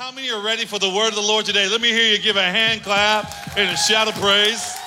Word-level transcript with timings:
how 0.00 0.10
many 0.10 0.30
are 0.30 0.40
ready 0.40 0.64
for 0.64 0.78
the 0.78 0.88
word 0.88 1.08
of 1.08 1.14
the 1.14 1.20
Lord 1.20 1.44
today? 1.44 1.68
Let 1.68 1.82
me 1.82 1.90
hear 1.90 2.10
you 2.10 2.18
give 2.18 2.36
a 2.36 2.42
hand 2.42 2.82
clap 2.82 3.30
and 3.54 3.68
a 3.68 3.76
shout 3.76 4.08
of 4.08 4.14
praise. 4.14 4.78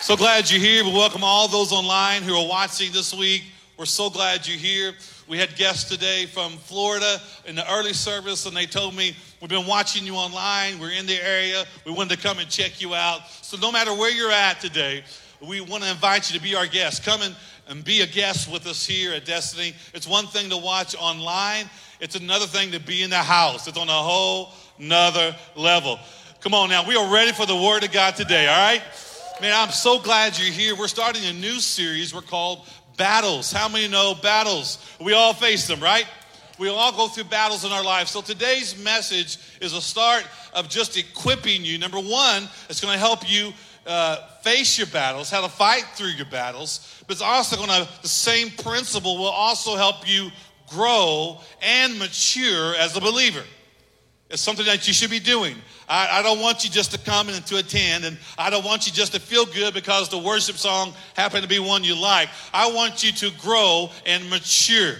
So 0.00 0.16
glad 0.16 0.50
you're 0.50 0.62
here. 0.62 0.82
We 0.82 0.92
welcome 0.92 1.22
all 1.22 1.46
those 1.46 1.72
online 1.72 2.22
who 2.22 2.34
are 2.34 2.48
watching 2.48 2.90
this 2.90 3.12
week. 3.12 3.42
We're 3.76 3.84
so 3.84 4.08
glad 4.08 4.48
you're 4.48 4.56
here. 4.56 4.94
We 5.28 5.36
had 5.36 5.56
guests 5.56 5.90
today 5.90 6.24
from 6.24 6.52
Florida 6.52 7.20
in 7.44 7.54
the 7.54 7.70
early 7.70 7.92
service, 7.92 8.46
and 8.46 8.56
they 8.56 8.64
told 8.64 8.96
me, 8.96 9.14
We've 9.42 9.50
been 9.50 9.66
watching 9.66 10.06
you 10.06 10.14
online. 10.14 10.78
We're 10.78 10.92
in 10.92 11.04
the 11.04 11.22
area. 11.22 11.66
We 11.84 11.92
wanted 11.92 12.16
to 12.16 12.26
come 12.26 12.38
and 12.38 12.48
check 12.48 12.80
you 12.80 12.94
out. 12.94 13.28
So, 13.42 13.58
no 13.58 13.70
matter 13.70 13.92
where 13.92 14.10
you're 14.10 14.32
at 14.32 14.58
today, 14.58 15.04
we 15.46 15.60
want 15.60 15.82
to 15.82 15.90
invite 15.90 16.30
you 16.30 16.38
to 16.38 16.42
be 16.42 16.54
our 16.54 16.66
guest. 16.66 17.04
Come 17.04 17.20
and, 17.20 17.36
and 17.68 17.84
be 17.84 18.00
a 18.00 18.06
guest 18.06 18.50
with 18.50 18.66
us 18.66 18.86
here 18.86 19.12
at 19.12 19.26
Destiny. 19.26 19.74
It's 19.92 20.08
one 20.08 20.26
thing 20.28 20.48
to 20.48 20.56
watch 20.56 20.94
online, 20.96 21.68
it's 22.02 22.16
another 22.16 22.46
thing 22.46 22.72
to 22.72 22.80
be 22.80 23.02
in 23.02 23.10
the 23.10 23.16
house. 23.16 23.68
It's 23.68 23.78
on 23.78 23.88
a 23.88 23.92
whole 23.92 24.50
nother 24.76 25.36
level. 25.54 26.00
Come 26.40 26.52
on 26.52 26.68
now, 26.68 26.86
we 26.86 26.96
are 26.96 27.14
ready 27.14 27.30
for 27.30 27.46
the 27.46 27.54
Word 27.54 27.84
of 27.84 27.92
God 27.92 28.16
today, 28.16 28.48
all 28.48 28.58
right? 28.58 28.82
Man, 29.40 29.52
I'm 29.54 29.70
so 29.72 30.00
glad 30.00 30.36
you're 30.36 30.52
here. 30.52 30.74
We're 30.74 30.88
starting 30.88 31.24
a 31.26 31.32
new 31.32 31.60
series 31.60 32.12
we're 32.12 32.22
called 32.22 32.66
Battles. 32.96 33.52
How 33.52 33.68
many 33.68 33.86
know 33.86 34.16
battles? 34.20 34.84
We 35.00 35.12
all 35.12 35.32
face 35.32 35.68
them, 35.68 35.78
right? 35.78 36.06
We 36.58 36.68
all 36.68 36.90
go 36.90 37.06
through 37.06 37.24
battles 37.24 37.64
in 37.64 37.70
our 37.70 37.84
lives. 37.84 38.10
So 38.10 38.20
today's 38.20 38.76
message 38.82 39.38
is 39.60 39.72
a 39.72 39.80
start 39.80 40.26
of 40.54 40.68
just 40.68 40.96
equipping 40.98 41.64
you. 41.64 41.78
Number 41.78 41.98
one, 42.00 42.48
it's 42.68 42.80
going 42.80 42.94
to 42.94 42.98
help 42.98 43.30
you 43.30 43.52
uh, 43.86 44.16
face 44.42 44.76
your 44.76 44.88
battles, 44.88 45.30
how 45.30 45.40
to 45.40 45.48
fight 45.48 45.86
through 45.94 46.10
your 46.10 46.26
battles. 46.26 47.02
But 47.06 47.12
it's 47.12 47.22
also 47.22 47.56
going 47.56 47.68
to, 47.68 47.88
the 48.02 48.08
same 48.08 48.50
principle 48.50 49.18
will 49.18 49.26
also 49.26 49.76
help 49.76 50.08
you 50.08 50.30
grow 50.72 51.38
and 51.62 51.98
mature 51.98 52.74
as 52.76 52.96
a 52.96 53.00
believer. 53.00 53.42
It's 54.30 54.40
something 54.40 54.64
that 54.64 54.88
you 54.88 54.94
should 54.94 55.10
be 55.10 55.20
doing. 55.20 55.56
I, 55.88 56.20
I, 56.20 56.22
don't 56.22 56.40
want 56.40 56.64
you 56.64 56.70
just 56.70 56.92
to 56.92 56.98
come 56.98 57.28
and 57.28 57.44
to 57.46 57.58
attend, 57.58 58.06
and 58.06 58.16
I 58.38 58.48
don't 58.48 58.64
want 58.64 58.86
you 58.86 58.92
just 58.92 59.12
to 59.12 59.20
feel 59.20 59.44
good 59.44 59.74
because 59.74 60.08
the 60.08 60.18
worship 60.18 60.56
song 60.56 60.94
happened 61.14 61.42
to 61.42 61.48
be 61.48 61.58
one 61.58 61.84
you 61.84 61.94
like. 61.94 62.30
I 62.54 62.72
want 62.72 63.04
you 63.04 63.12
to 63.12 63.30
grow 63.38 63.90
and 64.06 64.28
mature 64.30 64.94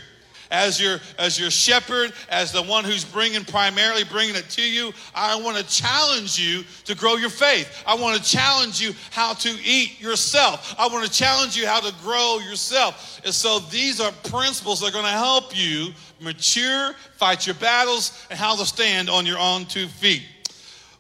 as 0.53 0.81
your 0.81 1.01
as 1.19 1.41
your 1.41 1.51
shepherd, 1.51 2.13
as 2.29 2.53
the 2.53 2.63
one 2.63 2.85
who's 2.85 3.05
bringing 3.05 3.45
primarily 3.45 4.05
bringing 4.05 4.37
it 4.37 4.49
to 4.51 4.63
you. 4.63 4.93
I 5.15 5.41
want 5.41 5.57
to 5.57 5.65
challenge 5.65 6.39
you 6.39 6.63
to 6.85 6.95
grow 6.95 7.17
your 7.17 7.31
faith. 7.31 7.83
I 7.87 7.97
want 7.97 8.23
to 8.23 8.31
challenge 8.31 8.81
you 8.81 8.93
how 9.11 9.33
to 9.35 9.49
eat 9.65 10.01
yourself. 10.01 10.77
I 10.79 10.87
want 10.89 11.05
to 11.05 11.11
challenge 11.11 11.57
you 11.57 11.67
how 11.67 11.81
to 11.81 11.93
grow 12.03 12.39
yourself. 12.39 13.21
And 13.25 13.35
so 13.35 13.59
these 13.59 14.01
are 14.01 14.13
principles 14.25 14.81
that 14.81 14.91
are 14.91 14.93
going 14.93 15.05
to 15.05 15.11
help 15.11 15.57
you 15.57 15.93
mature, 16.21 16.93
fight 17.17 17.47
your 17.47 17.55
battles, 17.57 18.27
and 18.31 18.39
how 18.39 18.55
to 18.55 18.67
stand 18.67 19.09
on 19.09 19.27
your 19.27 19.39
own 19.39 19.65
two 19.65 19.89
feet. 19.89 20.23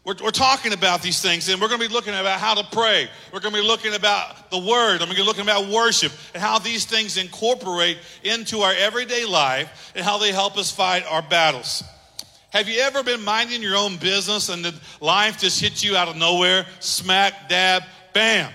We're, 0.04 0.16
we're, 0.20 0.30
talking 0.32 0.72
about 0.72 1.00
these 1.00 1.22
things, 1.22 1.48
and 1.48 1.60
we're 1.60 1.68
going 1.68 1.80
to 1.80 1.88
be 1.88 1.94
looking 1.94 2.12
about 2.12 2.40
how 2.40 2.54
to 2.54 2.64
pray. 2.72 3.08
We're 3.32 3.38
going 3.38 3.54
to 3.54 3.60
be 3.60 3.66
looking 3.66 3.94
about 3.94 4.50
the 4.50 4.58
Word. 4.58 4.94
I'm 4.94 5.06
going 5.06 5.10
to 5.10 5.16
be 5.16 5.22
looking 5.22 5.44
about 5.44 5.68
worship 5.68 6.10
and 6.34 6.42
how 6.42 6.58
these 6.58 6.84
things 6.86 7.16
incorporate 7.16 7.98
into 8.24 8.62
our 8.62 8.72
everyday 8.72 9.24
life 9.24 9.92
and 9.94 10.04
how 10.04 10.18
they 10.18 10.32
help 10.32 10.58
us 10.58 10.72
fight 10.72 11.04
our 11.08 11.22
battles. 11.22 11.84
Have 12.50 12.68
you 12.68 12.80
ever 12.80 13.04
been 13.04 13.24
minding 13.24 13.62
your 13.62 13.76
own 13.76 13.96
business 13.96 14.48
and 14.48 14.64
the 14.64 14.74
life 15.00 15.38
just 15.38 15.60
hit 15.60 15.84
you 15.84 15.96
out 15.96 16.08
of 16.08 16.16
nowhere? 16.16 16.66
Smack, 16.80 17.48
dab, 17.48 17.84
bam. 18.12 18.52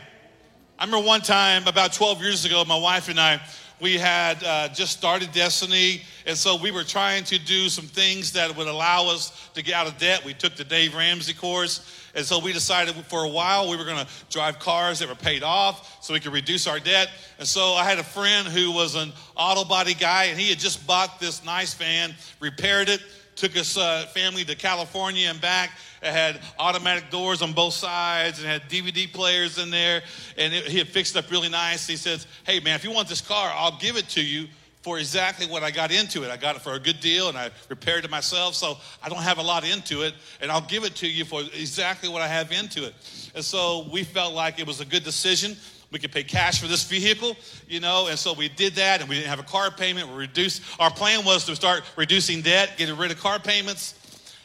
I 0.78 0.86
remember 0.86 1.08
one 1.08 1.22
time 1.22 1.66
about 1.66 1.94
12 1.94 2.22
years 2.22 2.45
ago, 2.45 2.64
my 2.66 2.78
wife 2.78 3.08
and 3.08 3.20
I, 3.20 3.42
we 3.80 3.97
had 3.97 4.44
uh, 4.44 4.70
just 4.70 4.97
started 4.97 5.31
Destiny, 5.31 6.02
and 6.25 6.36
so 6.36 6.56
we 6.56 6.72
were 6.72 6.83
trying 6.83 7.23
to 7.25 7.38
do 7.38 7.70
some 7.70 7.86
things 7.86 8.31
that 8.33 8.56
would 8.58 8.67
allow 8.67 9.08
us 9.08 9.50
to 9.53 9.61
get 9.61 9.75
out 9.75 9.86
of 9.86 9.97
debt. 10.00 10.25
We 10.25 10.33
took 10.33 10.56
the 10.56 10.64
Dave 10.64 10.95
Ramsey 10.95 11.33
course, 11.33 12.09
and 12.16 12.25
so 12.25 12.39
we 12.39 12.53
decided 12.53 12.95
for 13.05 13.23
a 13.23 13.30
while 13.30 13.70
we 13.70 13.78
were 13.78 13.86
going 13.86 14.03
to 14.03 14.11
drive 14.31 14.58
cars 14.58 14.98
that 15.00 15.09
were 15.09 15.16
paid 15.16 15.44
off 15.44 16.03
so 16.03 16.14
we 16.14 16.20
could 16.20 16.33
reduce 16.33 16.66
our 16.66 16.80
debt. 16.80 17.09
And 17.37 17.48
so 17.48 17.73
I 17.73 17.83
had 17.83 17.99
a 17.99 18.04
friend 18.04 18.48
who 18.48 18.71
was 18.71 18.95
an 18.95 19.14
auto 19.36 19.64
body 19.64 19.93
guy, 19.93 20.26
and 20.26 20.39
he 20.39 20.49
had 20.49 20.58
just 20.58 20.87
bought 20.87 21.20
this 21.20 21.45
nice 21.45 21.76
van, 21.76 22.16
repaired 22.39 22.89
it, 22.89 23.02
took 23.37 23.53
his 23.53 23.77
uh, 23.77 24.05
family 24.14 24.43
to 24.43 24.55
California 24.55 25.30
and 25.30 25.39
back. 25.39 25.71
It 26.02 26.11
had 26.11 26.42
automatic 26.59 27.09
doors 27.09 27.42
on 27.42 27.53
both 27.53 27.73
sides 27.73 28.39
and 28.39 28.48
had 28.48 28.64
DVD 28.64 29.11
players 29.11 29.58
in 29.58 29.70
there. 29.70 30.02
And 30.37 30.53
it, 30.53 30.65
he 30.65 30.77
had 30.80 30.87
fixed 30.87 31.15
up 31.15 31.31
really 31.31 31.49
nice. 31.49 31.87
He 31.87 31.95
says, 31.95 32.27
Hey, 32.45 32.59
man, 32.59 32.75
if 32.75 32.83
you 32.83 32.92
want 32.92 33.08
this 33.08 33.21
car, 33.21 33.52
I'll 33.53 33.77
give 33.77 33.95
it 33.95 34.09
to 34.09 34.23
you 34.23 34.48
for 34.81 34.99
exactly 34.99 35.45
what 35.45 35.64
I 35.64 35.71
got 35.71 35.92
into 35.92 36.23
it. 36.23 36.31
I 36.31 36.37
got 36.37 36.55
it 36.55 36.61
for 36.61 36.73
a 36.73 36.80
good 36.80 36.99
deal 36.99 37.30
and 37.30 37.37
I 37.37 37.49
repaired 37.67 38.05
it 38.05 38.11
myself, 38.11 38.55
so 38.55 38.77
I 39.03 39.09
don't 39.09 39.21
have 39.21 39.37
a 39.37 39.42
lot 39.42 39.67
into 39.67 40.04
it, 40.04 40.14
and 40.39 40.49
I'll 40.49 40.61
give 40.61 40.86
it 40.86 40.95
to 40.98 41.08
you 41.08 41.25
for 41.25 41.42
exactly 41.42 42.08
what 42.08 42.21
I 42.21 42.27
have 42.27 42.54
into 42.54 42.86
it. 42.86 42.93
And 43.36 43.43
so 43.43 43.87
we 43.92 44.05
felt 44.05 44.33
like 44.33 44.59
it 44.59 44.67
was 44.67 44.80
a 44.80 44.86
good 44.86 45.04
decision 45.04 45.58
we 45.92 45.99
could 45.99 46.11
pay 46.11 46.23
cash 46.23 46.59
for 46.59 46.67
this 46.67 46.83
vehicle, 46.83 47.37
you 47.67 47.80
know, 47.80 48.08
and 48.08 48.20
so 48.20 48.33
we 48.33 48.49
did 48.49 48.75
that 48.75 48.99
and 48.99 49.09
we 49.09 49.15
didn't 49.15 49.30
have 49.30 49.39
a 49.39 49.43
car 49.43 49.71
payment. 49.71 50.09
We 50.09 50.15
reduced, 50.15 50.61
our 50.80 50.92
plan 50.92 51.23
was 51.23 51.45
to 51.45 51.55
start 51.55 51.83
reducing 51.95 52.42
debt, 52.42 52.73
getting 52.77 52.98
rid 52.98 53.11
of 53.11 53.20
car 53.20 53.39
payments. 53.39 53.93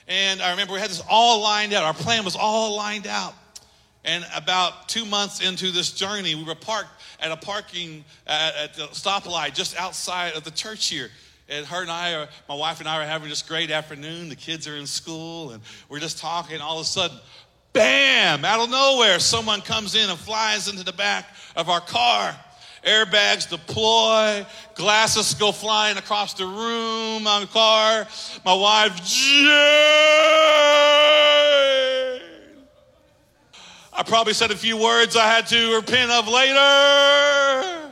And 0.06 0.40
I 0.40 0.50
remember 0.50 0.74
we 0.74 0.80
had 0.80 0.90
this 0.90 1.02
all 1.08 1.42
lined 1.42 1.72
out. 1.72 1.84
Our 1.84 1.94
plan 1.94 2.24
was 2.24 2.36
all 2.36 2.76
lined 2.76 3.06
out. 3.06 3.34
And 4.04 4.24
about 4.34 4.88
two 4.88 5.04
months 5.04 5.40
into 5.46 5.70
this 5.70 5.92
journey, 5.92 6.34
we 6.34 6.44
were 6.44 6.54
parked 6.54 6.90
at 7.20 7.30
a 7.30 7.36
parking 7.36 8.04
at, 8.26 8.56
at 8.56 8.74
the 8.74 8.86
stoplight 8.88 9.54
just 9.54 9.76
outside 9.76 10.34
of 10.34 10.44
the 10.44 10.50
church 10.50 10.88
here. 10.88 11.08
And 11.48 11.66
her 11.66 11.82
and 11.82 11.90
I 11.90 12.14
are, 12.14 12.28
my 12.48 12.54
wife 12.54 12.80
and 12.80 12.88
I 12.88 13.02
are 13.02 13.06
having 13.06 13.28
this 13.28 13.42
great 13.42 13.70
afternoon. 13.70 14.28
The 14.28 14.36
kids 14.36 14.66
are 14.66 14.76
in 14.76 14.86
school 14.86 15.50
and 15.50 15.62
we're 15.88 16.00
just 16.00 16.18
talking. 16.18 16.60
All 16.60 16.78
of 16.78 16.82
a 16.82 16.88
sudden, 16.88 17.18
bam, 17.72 18.44
out 18.44 18.60
of 18.60 18.70
nowhere, 18.70 19.18
someone 19.18 19.60
comes 19.60 19.94
in 19.94 20.08
and 20.08 20.18
flies 20.18 20.68
into 20.68 20.84
the 20.84 20.92
back 20.92 21.26
of 21.56 21.68
our 21.68 21.80
car. 21.80 22.34
Airbags 22.84 23.48
deploy, 23.48 24.44
glasses 24.74 25.34
go 25.34 25.52
flying 25.52 25.96
across 25.98 26.34
the 26.34 26.44
room 26.44 27.26
on 27.26 27.42
the 27.42 27.46
car. 27.46 28.06
My 28.44 28.54
wife, 28.54 29.04
Jane. 29.04 29.48
I 33.94 34.02
probably 34.04 34.32
said 34.32 34.50
a 34.50 34.56
few 34.56 34.76
words 34.76 35.16
I 35.16 35.26
had 35.26 35.46
to 35.48 35.76
repent 35.76 36.10
of 36.10 36.26
later. 36.26 37.90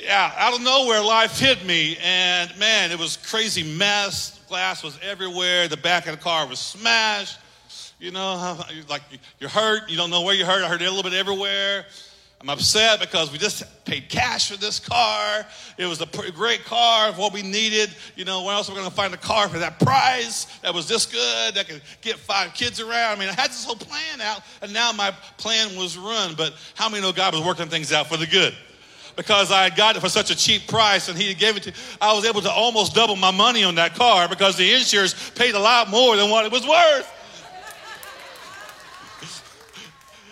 Yeah, 0.00 0.32
out 0.36 0.54
of 0.54 0.62
nowhere, 0.62 1.02
life 1.02 1.38
hit 1.38 1.64
me, 1.64 1.96
and 2.02 2.56
man, 2.58 2.90
it 2.92 2.98
was 2.98 3.18
crazy 3.18 3.62
mess. 3.76 4.40
Glass 4.48 4.82
was 4.82 4.98
everywhere. 5.02 5.68
The 5.68 5.76
back 5.76 6.06
of 6.06 6.16
the 6.16 6.22
car 6.22 6.46
was 6.46 6.58
smashed. 6.58 7.38
You 8.02 8.10
know, 8.10 8.58
like 8.90 9.02
you're 9.38 9.48
hurt, 9.48 9.88
you 9.88 9.96
don't 9.96 10.10
know 10.10 10.22
where 10.22 10.34
you're 10.34 10.46
hurt. 10.46 10.64
I 10.64 10.68
heard 10.68 10.82
it 10.82 10.86
a 10.86 10.90
little 10.90 11.08
bit 11.08 11.16
everywhere. 11.16 11.86
I'm 12.40 12.48
upset 12.48 12.98
because 12.98 13.30
we 13.30 13.38
just 13.38 13.62
paid 13.84 14.08
cash 14.08 14.50
for 14.50 14.56
this 14.58 14.80
car. 14.80 15.46
It 15.78 15.86
was 15.86 16.00
a 16.00 16.30
great 16.32 16.64
car 16.64 17.08
of 17.08 17.16
what 17.16 17.32
we 17.32 17.42
needed. 17.42 17.90
You 18.16 18.24
know, 18.24 18.42
where 18.42 18.56
else 18.56 18.68
are 18.68 18.72
we 18.72 18.78
going 18.78 18.90
to 18.90 18.96
find 18.96 19.14
a 19.14 19.18
car 19.18 19.48
for 19.48 19.60
that 19.60 19.78
price 19.78 20.46
that 20.62 20.74
was 20.74 20.88
this 20.88 21.06
good 21.06 21.54
that 21.54 21.68
could 21.68 21.80
get 22.00 22.16
five 22.16 22.52
kids 22.52 22.80
around? 22.80 23.16
I 23.16 23.20
mean, 23.20 23.28
I 23.28 23.34
had 23.34 23.50
this 23.50 23.64
whole 23.64 23.76
plan 23.76 24.20
out, 24.20 24.40
and 24.60 24.72
now 24.72 24.90
my 24.90 25.12
plan 25.36 25.78
was 25.78 25.96
run. 25.96 26.34
But 26.34 26.54
how 26.74 26.88
many 26.88 27.00
know 27.00 27.12
God 27.12 27.32
was 27.32 27.44
working 27.44 27.68
things 27.68 27.92
out 27.92 28.08
for 28.08 28.16
the 28.16 28.26
good? 28.26 28.52
Because 29.14 29.52
I 29.52 29.70
got 29.70 29.94
it 29.94 30.00
for 30.00 30.08
such 30.08 30.32
a 30.32 30.36
cheap 30.36 30.66
price, 30.66 31.08
and 31.08 31.16
He 31.16 31.32
gave 31.34 31.56
it 31.56 31.62
to. 31.62 31.72
I 32.00 32.12
was 32.12 32.24
able 32.24 32.40
to 32.40 32.50
almost 32.50 32.96
double 32.96 33.14
my 33.14 33.30
money 33.30 33.62
on 33.62 33.76
that 33.76 33.94
car 33.94 34.28
because 34.28 34.56
the 34.56 34.72
insurance 34.72 35.30
paid 35.36 35.54
a 35.54 35.60
lot 35.60 35.88
more 35.88 36.16
than 36.16 36.28
what 36.28 36.44
it 36.44 36.50
was 36.50 36.66
worth. 36.66 37.08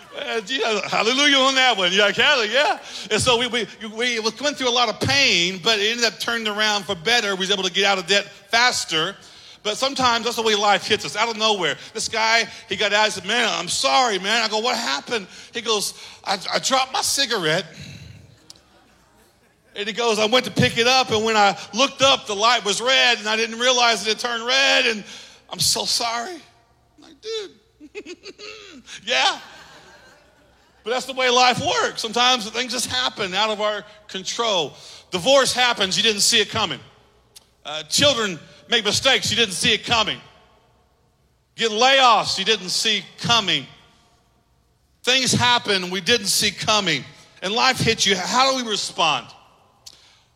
Uh, 0.15 0.89
hallelujah 0.89 1.37
on 1.37 1.55
that 1.55 1.75
one. 1.77 1.91
Yeah, 1.93 2.11
hallelujah. 2.11 2.51
Yeah. 2.53 2.79
And 3.11 3.21
so 3.21 3.37
we, 3.37 3.47
we, 3.47 3.67
we 3.95 4.19
went 4.19 4.57
through 4.57 4.69
a 4.69 4.69
lot 4.69 4.89
of 4.89 4.99
pain, 4.99 5.59
but 5.63 5.79
it 5.79 5.91
ended 5.91 6.05
up 6.05 6.19
turning 6.19 6.47
around 6.47 6.83
for 6.83 6.95
better. 6.95 7.35
We 7.35 7.41
was 7.41 7.51
able 7.51 7.63
to 7.63 7.71
get 7.71 7.85
out 7.85 7.97
of 7.97 8.07
debt 8.07 8.25
faster. 8.25 9.15
But 9.63 9.77
sometimes 9.77 10.25
that's 10.25 10.37
the 10.37 10.41
way 10.41 10.55
life 10.55 10.87
hits 10.87 11.05
us 11.05 11.15
out 11.15 11.29
of 11.29 11.37
nowhere. 11.37 11.75
This 11.93 12.09
guy, 12.09 12.45
he 12.67 12.75
got 12.75 12.93
out 12.93 13.05
and 13.05 13.13
said, 13.13 13.25
Man, 13.25 13.47
I'm 13.49 13.67
sorry, 13.67 14.17
man. 14.19 14.43
I 14.43 14.47
go, 14.47 14.59
What 14.59 14.75
happened? 14.75 15.27
He 15.53 15.61
goes, 15.61 15.93
I, 16.23 16.39
I 16.51 16.59
dropped 16.59 16.91
my 16.91 17.01
cigarette. 17.01 17.65
And 19.75 19.87
he 19.87 19.93
goes, 19.93 20.19
I 20.19 20.25
went 20.25 20.45
to 20.45 20.51
pick 20.51 20.77
it 20.77 20.85
up, 20.85 21.11
and 21.11 21.23
when 21.23 21.37
I 21.37 21.57
looked 21.73 22.01
up, 22.01 22.27
the 22.27 22.35
light 22.35 22.65
was 22.65 22.81
red, 22.81 23.19
and 23.19 23.27
I 23.29 23.37
didn't 23.37 23.57
realize 23.57 24.05
it 24.05 24.09
had 24.09 24.19
turned 24.19 24.45
red, 24.45 24.85
and 24.85 25.01
I'm 25.49 25.59
so 25.59 25.85
sorry. 25.85 26.33
I'm 26.33 27.03
like, 27.03 27.15
dude, 27.21 28.03
yeah. 29.05 29.39
But 30.83 30.91
that's 30.91 31.05
the 31.05 31.13
way 31.13 31.29
life 31.29 31.59
works. 31.59 32.01
Sometimes 32.01 32.49
things 32.49 32.71
just 32.71 32.87
happen 32.87 33.33
out 33.33 33.49
of 33.49 33.61
our 33.61 33.83
control. 34.07 34.73
Divorce 35.11 35.53
happens, 35.53 35.97
you 35.97 36.03
didn't 36.03 36.21
see 36.21 36.41
it 36.41 36.49
coming. 36.49 36.79
Uh, 37.63 37.83
children 37.83 38.39
make 38.69 38.83
mistakes, 38.85 39.29
you 39.29 39.37
didn't 39.37 39.53
see 39.53 39.73
it 39.73 39.85
coming. 39.85 40.19
Get 41.55 41.71
layoffs, 41.71 42.39
you 42.39 42.45
didn't 42.45 42.69
see 42.69 43.03
coming. 43.19 43.67
Things 45.03 45.31
happen 45.31 45.89
we 45.89 46.01
didn't 46.01 46.27
see 46.27 46.51
coming. 46.51 47.03
And 47.43 47.53
life 47.53 47.79
hits 47.79 48.05
you. 48.05 48.15
How 48.15 48.51
do 48.51 48.63
we 48.63 48.69
respond? 48.69 49.27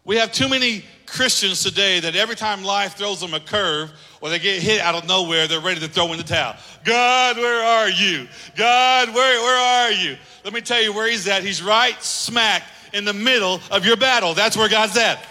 We 0.03 0.17
have 0.17 0.31
too 0.31 0.49
many 0.49 0.83
Christians 1.05 1.63
today 1.63 1.99
that 1.99 2.15
every 2.15 2.35
time 2.35 2.63
life 2.63 2.95
throws 2.95 3.19
them 3.19 3.33
a 3.33 3.39
curve 3.39 3.91
or 4.21 4.29
they 4.29 4.39
get 4.39 4.61
hit 4.61 4.81
out 4.81 4.95
of 4.95 5.07
nowhere, 5.07 5.47
they're 5.47 5.59
ready 5.59 5.79
to 5.79 5.87
throw 5.87 6.11
in 6.11 6.17
the 6.17 6.23
towel. 6.23 6.55
God, 6.83 7.37
where 7.37 7.63
are 7.63 7.89
you? 7.89 8.27
God, 8.55 9.13
where, 9.13 9.41
where 9.41 9.87
are 9.87 9.91
you? 9.91 10.17
Let 10.43 10.53
me 10.53 10.61
tell 10.61 10.81
you 10.81 10.93
where 10.93 11.09
He's 11.09 11.27
at. 11.27 11.43
He's 11.43 11.61
right 11.61 12.01
smack 12.01 12.63
in 12.93 13.05
the 13.05 13.13
middle 13.13 13.59
of 13.71 13.85
your 13.85 13.97
battle. 13.97 14.33
That's 14.33 14.57
where 14.57 14.69
God's 14.69 14.97
at. 14.97 15.25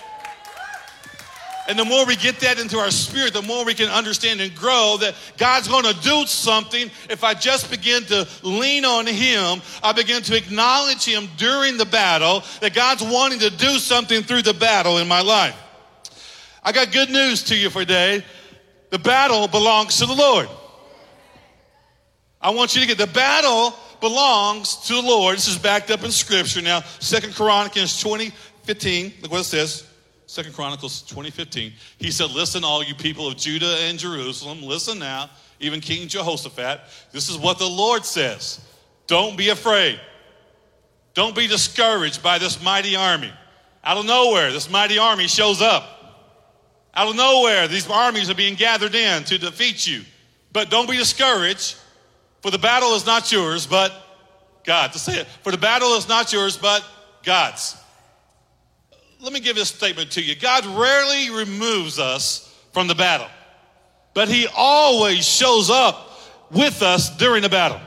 And 1.66 1.78
the 1.78 1.84
more 1.84 2.04
we 2.04 2.16
get 2.16 2.40
that 2.40 2.58
into 2.58 2.76
our 2.78 2.90
spirit, 2.90 3.32
the 3.32 3.40
more 3.40 3.64
we 3.64 3.72
can 3.72 3.88
understand 3.88 4.40
and 4.40 4.54
grow 4.54 4.98
that 5.00 5.14
God's 5.38 5.66
going 5.66 5.84
to 5.84 5.98
do 6.02 6.26
something. 6.26 6.90
If 7.08 7.24
I 7.24 7.32
just 7.32 7.70
begin 7.70 8.04
to 8.04 8.28
lean 8.42 8.84
on 8.84 9.06
Him, 9.06 9.62
I 9.82 9.92
begin 9.92 10.22
to 10.24 10.36
acknowledge 10.36 11.04
Him 11.04 11.28
during 11.38 11.78
the 11.78 11.86
battle, 11.86 12.42
that 12.60 12.74
God's 12.74 13.02
wanting 13.02 13.38
to 13.38 13.50
do 13.50 13.78
something 13.78 14.22
through 14.22 14.42
the 14.42 14.52
battle 14.52 14.98
in 14.98 15.08
my 15.08 15.22
life. 15.22 15.58
I 16.64 16.72
got 16.72 16.92
good 16.92 17.10
news 17.10 17.42
to 17.44 17.56
you 17.56 17.68
for 17.68 17.80
today. 17.80 18.24
The 18.90 18.98
battle 18.98 19.48
belongs 19.48 19.98
to 19.98 20.06
the 20.06 20.14
Lord. 20.14 20.48
I 22.40 22.50
want 22.50 22.74
you 22.74 22.80
to 22.80 22.86
get 22.86 22.98
the 22.98 23.06
battle 23.06 23.74
belongs 24.00 24.76
to 24.86 24.94
the 24.94 25.02
Lord. 25.02 25.36
This 25.36 25.48
is 25.48 25.58
backed 25.58 25.90
up 25.90 26.04
in 26.04 26.10
scripture. 26.10 26.62
Now, 26.62 26.80
Second 27.00 27.34
Chronicles 27.34 28.00
20, 28.00 28.30
15, 28.62 29.12
look 29.22 29.32
what 29.32 29.40
it 29.40 29.44
says. 29.44 29.86
Second 30.26 30.54
Chronicles 30.54 31.02
2015. 31.02 31.72
He 31.98 32.10
said, 32.10 32.30
Listen, 32.30 32.64
all 32.64 32.82
you 32.82 32.94
people 32.94 33.28
of 33.28 33.36
Judah 33.36 33.76
and 33.82 33.98
Jerusalem, 33.98 34.62
listen 34.62 34.98
now, 34.98 35.30
even 35.60 35.80
King 35.80 36.08
Jehoshaphat. 36.08 36.80
This 37.12 37.28
is 37.28 37.36
what 37.36 37.58
the 37.58 37.68
Lord 37.68 38.04
says. 38.04 38.60
Don't 39.06 39.36
be 39.36 39.50
afraid. 39.50 40.00
Don't 41.14 41.36
be 41.36 41.46
discouraged 41.46 42.22
by 42.22 42.38
this 42.38 42.62
mighty 42.62 42.96
army. 42.96 43.32
Out 43.84 43.98
of 43.98 44.06
nowhere, 44.06 44.50
this 44.50 44.70
mighty 44.70 44.98
army 44.98 45.28
shows 45.28 45.62
up. 45.62 45.94
Out 46.96 47.08
of 47.08 47.16
nowhere, 47.16 47.66
these 47.68 47.88
armies 47.88 48.30
are 48.30 48.34
being 48.34 48.54
gathered 48.54 48.94
in 48.94 49.24
to 49.24 49.38
defeat 49.38 49.86
you. 49.86 50.02
But 50.52 50.70
don't 50.70 50.88
be 50.88 50.96
discouraged, 50.96 51.76
for 52.40 52.50
the 52.50 52.58
battle 52.58 52.94
is 52.94 53.04
not 53.04 53.32
yours, 53.32 53.66
but 53.66 53.92
God. 54.64 54.92
To 54.92 54.98
say 54.98 55.20
it, 55.20 55.26
for 55.42 55.50
the 55.50 55.58
battle 55.58 55.94
is 55.94 56.08
not 56.08 56.32
yours, 56.32 56.56
but 56.56 56.84
God's 57.24 57.76
let 59.24 59.32
me 59.32 59.40
give 59.40 59.56
this 59.56 59.70
statement 59.70 60.10
to 60.12 60.22
you 60.22 60.36
God 60.36 60.66
rarely 60.66 61.30
removes 61.30 61.98
us 61.98 62.52
from 62.72 62.88
the 62.88 62.94
battle, 62.94 63.28
but 64.12 64.28
He 64.28 64.46
always 64.54 65.26
shows 65.26 65.70
up 65.70 66.10
with 66.50 66.82
us 66.82 67.16
during 67.16 67.42
the 67.42 67.48
battle. 67.48 67.80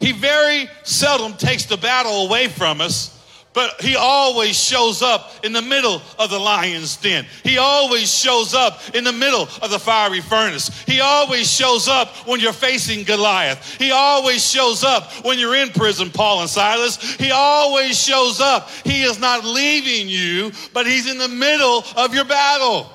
He 0.00 0.12
very 0.12 0.68
seldom 0.82 1.34
takes 1.34 1.66
the 1.66 1.76
battle 1.76 2.26
away 2.26 2.48
from 2.48 2.80
us 2.80 3.16
but 3.54 3.80
he 3.80 3.96
always 3.96 4.58
shows 4.58 5.02
up 5.02 5.44
in 5.44 5.52
the 5.52 5.62
middle 5.62 6.00
of 6.18 6.30
the 6.30 6.38
lion's 6.38 6.96
den. 6.96 7.26
He 7.42 7.58
always 7.58 8.12
shows 8.12 8.54
up 8.54 8.80
in 8.94 9.04
the 9.04 9.12
middle 9.12 9.48
of 9.60 9.70
the 9.70 9.78
fiery 9.78 10.20
furnace. 10.20 10.68
He 10.84 11.00
always 11.00 11.50
shows 11.50 11.88
up 11.88 12.08
when 12.26 12.40
you're 12.40 12.52
facing 12.52 13.04
Goliath. 13.04 13.76
He 13.76 13.90
always 13.90 14.48
shows 14.48 14.84
up 14.84 15.10
when 15.24 15.38
you're 15.38 15.56
in 15.56 15.70
prison, 15.70 16.10
Paul 16.10 16.40
and 16.40 16.50
Silas. 16.50 16.96
He 17.16 17.30
always 17.30 17.98
shows 17.98 18.40
up. 18.40 18.70
He 18.84 19.02
is 19.02 19.18
not 19.18 19.44
leaving 19.44 20.08
you, 20.08 20.52
but 20.72 20.86
he's 20.86 21.10
in 21.10 21.18
the 21.18 21.28
middle 21.28 21.84
of 21.96 22.14
your 22.14 22.24
battle. 22.24 22.90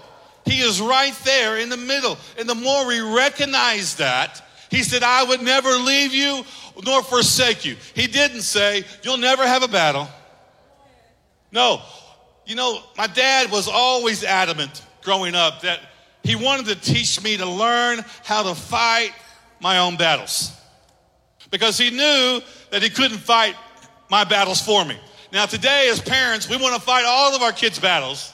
He 0.46 0.62
is 0.62 0.82
right 0.82 1.14
there 1.24 1.58
in 1.58 1.70
the 1.70 1.78
middle. 1.78 2.18
And 2.40 2.50
the 2.50 2.56
more 2.56 2.88
we 2.88 3.00
recognize 3.00 3.96
that, 3.96 4.44
he 4.70 4.82
said, 4.84 5.04
I 5.04 5.24
would 5.24 5.42
never 5.42 5.70
leave 5.72 6.14
you 6.14 6.44
nor 6.84 7.04
forsake 7.04 7.66
you. 7.66 7.76
He 7.94 8.08
didn't 8.08 8.42
say, 8.42 8.84
You'll 9.04 9.18
never 9.18 9.46
have 9.46 9.64
a 9.64 9.68
battle. 9.68 10.08
No. 11.52 11.82
You 12.46 12.56
know, 12.56 12.82
my 12.98 13.08
dad 13.08 13.52
was 13.52 13.68
always 13.68 14.24
adamant 14.24 14.82
growing 15.02 15.36
up 15.36 15.62
that 15.62 15.80
he 16.24 16.36
wanted 16.36 16.66
to 16.68 16.76
teach 16.76 17.22
me 17.24 17.38
to 17.38 17.46
learn 17.46 18.04
how 18.24 18.44
to 18.44 18.56
fight 18.56 19.12
my 19.60 19.80
own 19.80 19.98
battles. 19.98 20.52
Because 21.50 21.78
he 21.78 21.90
knew 21.90 22.42
that 22.72 22.84
he 22.84 22.90
couldn't 22.90 23.20
fight 23.20 23.56
my 24.10 24.24
battles 24.24 24.62
for 24.62 24.84
me. 24.84 24.98
Now, 25.32 25.46
today, 25.46 25.90
as 25.90 26.02
parents, 26.02 26.50
we 26.50 26.58
want 26.58 26.76
to 26.76 26.82
fight 26.82 27.06
all 27.06 27.36
of 27.36 27.42
our 27.42 27.52
kids' 27.52 27.80
battles. 27.80 28.34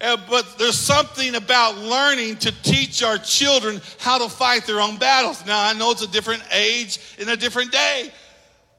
Uh, 0.00 0.16
but 0.28 0.58
there's 0.58 0.76
something 0.76 1.34
about 1.34 1.78
learning 1.78 2.36
to 2.36 2.52
teach 2.62 3.02
our 3.02 3.16
children 3.16 3.80
how 3.98 4.18
to 4.18 4.28
fight 4.28 4.66
their 4.66 4.80
own 4.80 4.98
battles. 4.98 5.44
Now, 5.46 5.62
I 5.62 5.72
know 5.72 5.90
it's 5.90 6.02
a 6.02 6.08
different 6.08 6.42
age 6.52 6.98
in 7.18 7.28
a 7.28 7.36
different 7.36 7.72
day. 7.72 8.12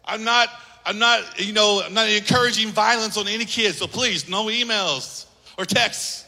I'm 0.05 0.23
not 0.23 0.49
I'm 0.87 0.99
not, 0.99 1.45
you 1.45 1.51
know, 1.51 1.81
I'm 1.85 1.93
not 1.93 2.07
encouraging 2.07 2.69
violence 2.69 3.17
on 3.17 3.27
any 3.27 3.43
kids, 3.43 3.79
so 3.79 3.87
please, 3.87 4.29
no 4.29 4.45
emails 4.45 5.25
or 5.57 5.65
texts. 5.65 6.23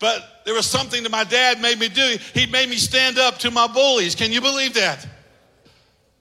But 0.00 0.42
there 0.44 0.52
was 0.52 0.66
something 0.66 1.04
that 1.04 1.12
my 1.12 1.22
dad 1.22 1.60
made 1.62 1.78
me 1.78 1.88
do. 1.88 2.16
He 2.34 2.46
made 2.46 2.68
me 2.68 2.74
stand 2.74 3.16
up 3.16 3.38
to 3.38 3.52
my 3.52 3.68
bullies. 3.68 4.16
Can 4.16 4.32
you 4.32 4.40
believe 4.40 4.74
that? 4.74 5.06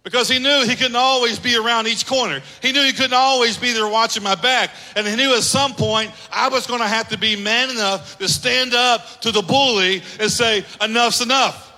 Because 0.04 0.30
he 0.30 0.38
knew 0.38 0.66
he 0.68 0.76
couldn't 0.76 0.96
always 0.96 1.40
be 1.40 1.56
around 1.56 1.88
each 1.88 2.06
corner. 2.06 2.44
He 2.62 2.72
knew 2.72 2.84
he 2.84 2.94
couldn't 2.94 3.14
always 3.14 3.58
be 3.58 3.74
there 3.74 3.88
watching 3.88 4.22
my 4.22 4.36
back. 4.36 4.70
And 4.96 5.08
he 5.08 5.16
knew 5.16 5.36
at 5.36 5.42
some 5.42 5.74
point 5.74 6.12
I 6.32 6.50
was 6.50 6.68
going 6.68 6.82
to 6.82 6.88
have 6.88 7.10
to 7.10 7.18
be 7.18 7.36
man 7.36 7.72
enough 7.72 8.20
to 8.20 8.30
stand 8.30 8.76
up 8.76 9.22
to 9.22 9.32
the 9.32 9.42
bully 9.42 10.04
and 10.20 10.30
say, 10.30 10.64
enough's 10.80 11.22
enough. 11.22 11.73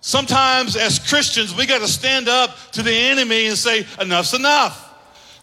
Sometimes, 0.00 0.76
as 0.76 0.98
Christians, 0.98 1.54
we 1.54 1.66
got 1.66 1.80
to 1.80 1.88
stand 1.88 2.28
up 2.28 2.56
to 2.72 2.82
the 2.82 2.94
enemy 2.94 3.46
and 3.46 3.56
say, 3.56 3.86
enough's 4.00 4.34
enough. 4.34 4.84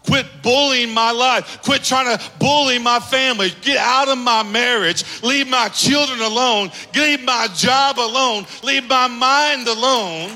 Quit 0.06 0.26
bullying 0.42 0.94
my 0.94 1.10
life. 1.10 1.62
Quit 1.62 1.82
trying 1.82 2.16
to 2.16 2.24
bully 2.38 2.78
my 2.78 3.00
family. 3.00 3.50
Get 3.62 3.76
out 3.76 4.08
of 4.08 4.18
my 4.18 4.44
marriage. 4.44 5.04
Leave 5.22 5.48
my 5.48 5.68
children 5.68 6.20
alone. 6.20 6.70
Leave 6.94 7.22
my 7.22 7.48
job 7.54 7.98
alone. 7.98 8.46
Leave 8.62 8.88
my 8.88 9.08
mind 9.08 9.66
alone. 9.66 10.30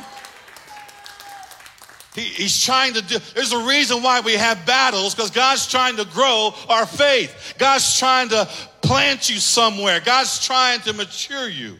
He, 2.14 2.22
he's 2.22 2.60
trying 2.60 2.94
to 2.94 3.02
do, 3.02 3.18
there's 3.34 3.52
a 3.52 3.64
reason 3.64 4.02
why 4.02 4.20
we 4.20 4.32
have 4.34 4.66
battles 4.66 5.14
because 5.14 5.30
God's 5.30 5.68
trying 5.68 5.96
to 5.96 6.04
grow 6.04 6.52
our 6.68 6.84
faith. 6.84 7.54
God's 7.56 7.96
trying 7.96 8.28
to 8.30 8.48
plant 8.82 9.30
you 9.30 9.36
somewhere. 9.36 10.00
God's 10.00 10.44
trying 10.44 10.80
to 10.80 10.92
mature 10.92 11.48
you. 11.48 11.76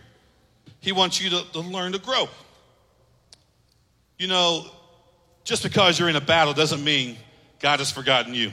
He 0.80 0.92
wants 0.92 1.20
you 1.20 1.30
to, 1.30 1.44
to 1.52 1.60
learn 1.60 1.92
to 1.92 1.98
grow. 1.98 2.28
You 4.18 4.26
know, 4.26 4.66
just 5.44 5.62
because 5.62 5.98
you're 5.98 6.08
in 6.08 6.16
a 6.16 6.20
battle 6.20 6.52
doesn't 6.52 6.82
mean 6.82 7.16
God 7.60 7.78
has 7.78 7.90
forgotten 7.90 8.34
you. 8.34 8.52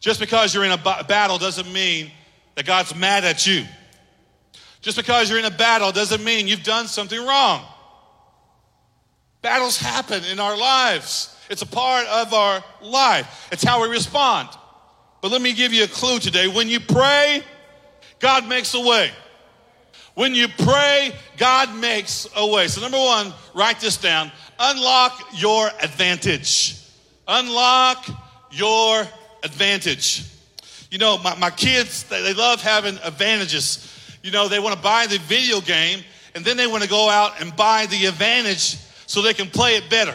Just 0.00 0.18
because 0.18 0.54
you're 0.54 0.64
in 0.64 0.72
a 0.72 0.78
b- 0.78 1.02
battle 1.08 1.38
doesn't 1.38 1.70
mean 1.72 2.10
that 2.54 2.64
God's 2.66 2.94
mad 2.94 3.24
at 3.24 3.46
you. 3.46 3.64
Just 4.80 4.96
because 4.96 5.28
you're 5.28 5.38
in 5.38 5.44
a 5.44 5.50
battle 5.50 5.92
doesn't 5.92 6.24
mean 6.24 6.48
you've 6.48 6.62
done 6.62 6.86
something 6.86 7.24
wrong. 7.24 7.64
Battles 9.42 9.78
happen 9.78 10.24
in 10.24 10.40
our 10.40 10.56
lives. 10.56 11.36
It's 11.50 11.62
a 11.62 11.66
part 11.66 12.06
of 12.06 12.32
our 12.32 12.64
life. 12.82 13.48
It's 13.52 13.64
how 13.64 13.82
we 13.82 13.88
respond. 13.88 14.48
But 15.20 15.30
let 15.30 15.42
me 15.42 15.52
give 15.52 15.72
you 15.72 15.84
a 15.84 15.88
clue 15.88 16.18
today. 16.18 16.48
When 16.48 16.68
you 16.68 16.80
pray, 16.80 17.42
God 18.20 18.48
makes 18.48 18.74
a 18.74 18.80
way. 18.80 19.10
When 20.14 20.34
you 20.34 20.48
pray, 20.48 21.12
God 21.36 21.74
makes 21.76 22.28
a 22.36 22.46
way. 22.46 22.68
So, 22.68 22.80
number 22.80 22.98
one, 22.98 23.32
write 23.54 23.80
this 23.80 23.96
down 23.96 24.32
unlock 24.58 25.20
your 25.34 25.68
advantage. 25.82 26.76
Unlock 27.26 28.06
your 28.50 29.06
advantage. 29.42 30.24
You 30.90 30.98
know, 30.98 31.18
my, 31.18 31.36
my 31.36 31.50
kids, 31.50 32.04
they, 32.04 32.22
they 32.22 32.34
love 32.34 32.60
having 32.60 32.98
advantages. 33.02 33.86
You 34.22 34.32
know, 34.32 34.48
they 34.48 34.58
want 34.58 34.76
to 34.76 34.82
buy 34.82 35.06
the 35.06 35.18
video 35.18 35.60
game 35.60 36.02
and 36.34 36.44
then 36.44 36.56
they 36.56 36.66
want 36.66 36.82
to 36.82 36.88
go 36.88 37.08
out 37.08 37.40
and 37.40 37.54
buy 37.56 37.86
the 37.86 38.06
advantage 38.06 38.76
so 39.06 39.22
they 39.22 39.34
can 39.34 39.48
play 39.48 39.76
it 39.76 39.88
better. 39.88 40.14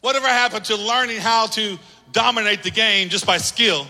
Whatever 0.00 0.26
happened 0.26 0.64
to 0.66 0.76
learning 0.76 1.18
how 1.18 1.46
to 1.48 1.78
dominate 2.12 2.62
the 2.62 2.70
game 2.70 3.08
just 3.08 3.26
by 3.26 3.38
skill? 3.38 3.86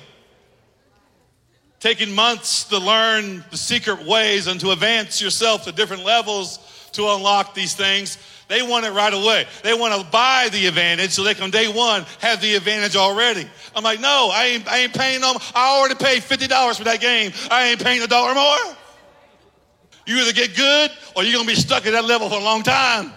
Taking 1.85 2.15
months 2.15 2.65
to 2.65 2.79
learn 2.79 3.45
the 3.51 3.59
secret 3.59 4.07
ways 4.07 4.47
and 4.47 4.59
to 4.59 4.71
advance 4.71 5.21
yourself 5.21 5.65
to 5.65 5.71
different 5.71 6.03
levels 6.03 6.59
to 6.93 7.07
unlock 7.11 7.53
these 7.53 7.75
things. 7.75 8.17
They 8.49 8.63
want 8.63 8.87
it 8.87 8.93
right 8.93 9.13
away. 9.13 9.47
They 9.63 9.75
want 9.75 10.01
to 10.01 10.11
buy 10.11 10.49
the 10.51 10.67
advantage 10.67 11.11
so 11.11 11.25
they 11.25 11.35
can 11.35 11.51
day 11.51 11.69
one 11.69 12.07
have 12.21 12.41
the 12.41 12.55
advantage 12.55 12.97
already. 12.97 13.47
I'm 13.77 13.85
like, 13.85 14.01
no, 14.01 14.31
I 14.33 14.45
ain't, 14.45 14.67
I 14.67 14.79
ain't 14.79 14.95
paying 14.95 15.21
them. 15.21 15.37
I 15.55 15.77
already 15.77 15.97
paid 15.97 16.23
$50 16.23 16.79
for 16.79 16.85
that 16.85 17.03
game. 17.03 17.33
I 17.51 17.67
ain't 17.67 17.85
paying 17.85 18.01
a 18.01 18.07
dollar 18.07 18.35
more. 18.35 18.77
You 20.07 20.17
either 20.23 20.33
get 20.33 20.57
good 20.57 20.91
or 21.15 21.23
you're 21.23 21.35
going 21.35 21.47
to 21.47 21.53
be 21.53 21.61
stuck 21.61 21.85
at 21.85 21.93
that 21.93 22.07
level 22.07 22.31
for 22.31 22.37
a 22.37 22.45
long 22.45 22.63
time. 22.63 23.13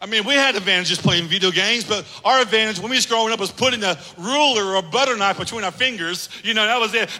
I 0.00 0.06
mean, 0.06 0.24
we 0.24 0.34
had 0.34 0.54
advantages 0.54 0.98
playing 0.98 1.26
video 1.26 1.50
games, 1.50 1.82
but 1.84 2.06
our 2.24 2.40
advantage 2.40 2.78
when 2.78 2.90
we 2.90 2.96
was 2.96 3.06
growing 3.06 3.32
up 3.32 3.40
was 3.40 3.50
putting 3.50 3.82
a 3.82 3.98
ruler 4.16 4.64
or 4.64 4.76
a 4.76 4.82
butter 4.82 5.16
knife 5.16 5.38
between 5.38 5.64
our 5.64 5.72
fingers. 5.72 6.28
You 6.44 6.54
know, 6.54 6.64
that 6.66 6.78
was 6.78 6.94
it. 6.94 7.10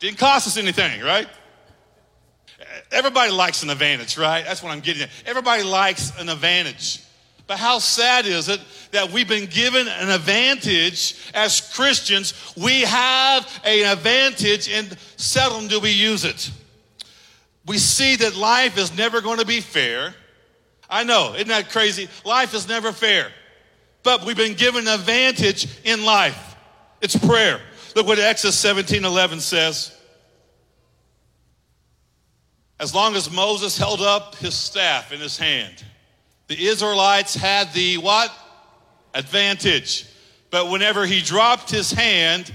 Didn't 0.00 0.18
cost 0.18 0.46
us 0.46 0.56
anything, 0.58 1.00
right? 1.00 1.28
Everybody 2.92 3.32
likes 3.32 3.62
an 3.62 3.70
advantage, 3.70 4.18
right? 4.18 4.44
That's 4.44 4.62
what 4.62 4.70
I'm 4.70 4.80
getting 4.80 5.02
at. 5.04 5.10
Everybody 5.24 5.62
likes 5.62 6.18
an 6.18 6.28
advantage. 6.28 7.00
But 7.46 7.58
how 7.58 7.78
sad 7.78 8.26
is 8.26 8.48
it 8.48 8.60
that 8.92 9.10
we've 9.10 9.26
been 9.26 9.46
given 9.46 9.88
an 9.88 10.10
advantage 10.10 11.16
as 11.34 11.72
Christians? 11.74 12.54
We 12.56 12.82
have 12.82 13.60
an 13.64 13.92
advantage, 13.92 14.68
and 14.68 14.96
seldom 15.16 15.68
do 15.68 15.80
we 15.80 15.90
use 15.90 16.24
it. 16.24 16.50
We 17.70 17.78
see 17.78 18.16
that 18.16 18.34
life 18.34 18.76
is 18.78 18.96
never 18.96 19.20
going 19.20 19.38
to 19.38 19.46
be 19.46 19.60
fair. 19.60 20.12
I 20.90 21.04
know, 21.04 21.34
isn't 21.34 21.46
that 21.46 21.70
crazy? 21.70 22.08
Life 22.24 22.52
is 22.52 22.66
never 22.66 22.90
fair. 22.90 23.30
But 24.02 24.26
we've 24.26 24.36
been 24.36 24.54
given 24.54 24.88
an 24.88 24.94
advantage 24.94 25.68
in 25.84 26.04
life. 26.04 26.56
It's 27.00 27.14
prayer. 27.14 27.60
Look 27.94 28.08
what 28.08 28.18
Exodus 28.18 28.58
17 28.58 29.04
11 29.04 29.38
says. 29.38 29.96
As 32.80 32.92
long 32.92 33.14
as 33.14 33.30
Moses 33.30 33.78
held 33.78 34.00
up 34.00 34.34
his 34.34 34.54
staff 34.54 35.12
in 35.12 35.20
his 35.20 35.38
hand, 35.38 35.84
the 36.48 36.66
Israelites 36.66 37.36
had 37.36 37.72
the 37.72 37.98
what? 37.98 38.32
Advantage. 39.14 40.06
But 40.50 40.70
whenever 40.70 41.06
he 41.06 41.20
dropped 41.20 41.70
his 41.70 41.92
hand, 41.92 42.52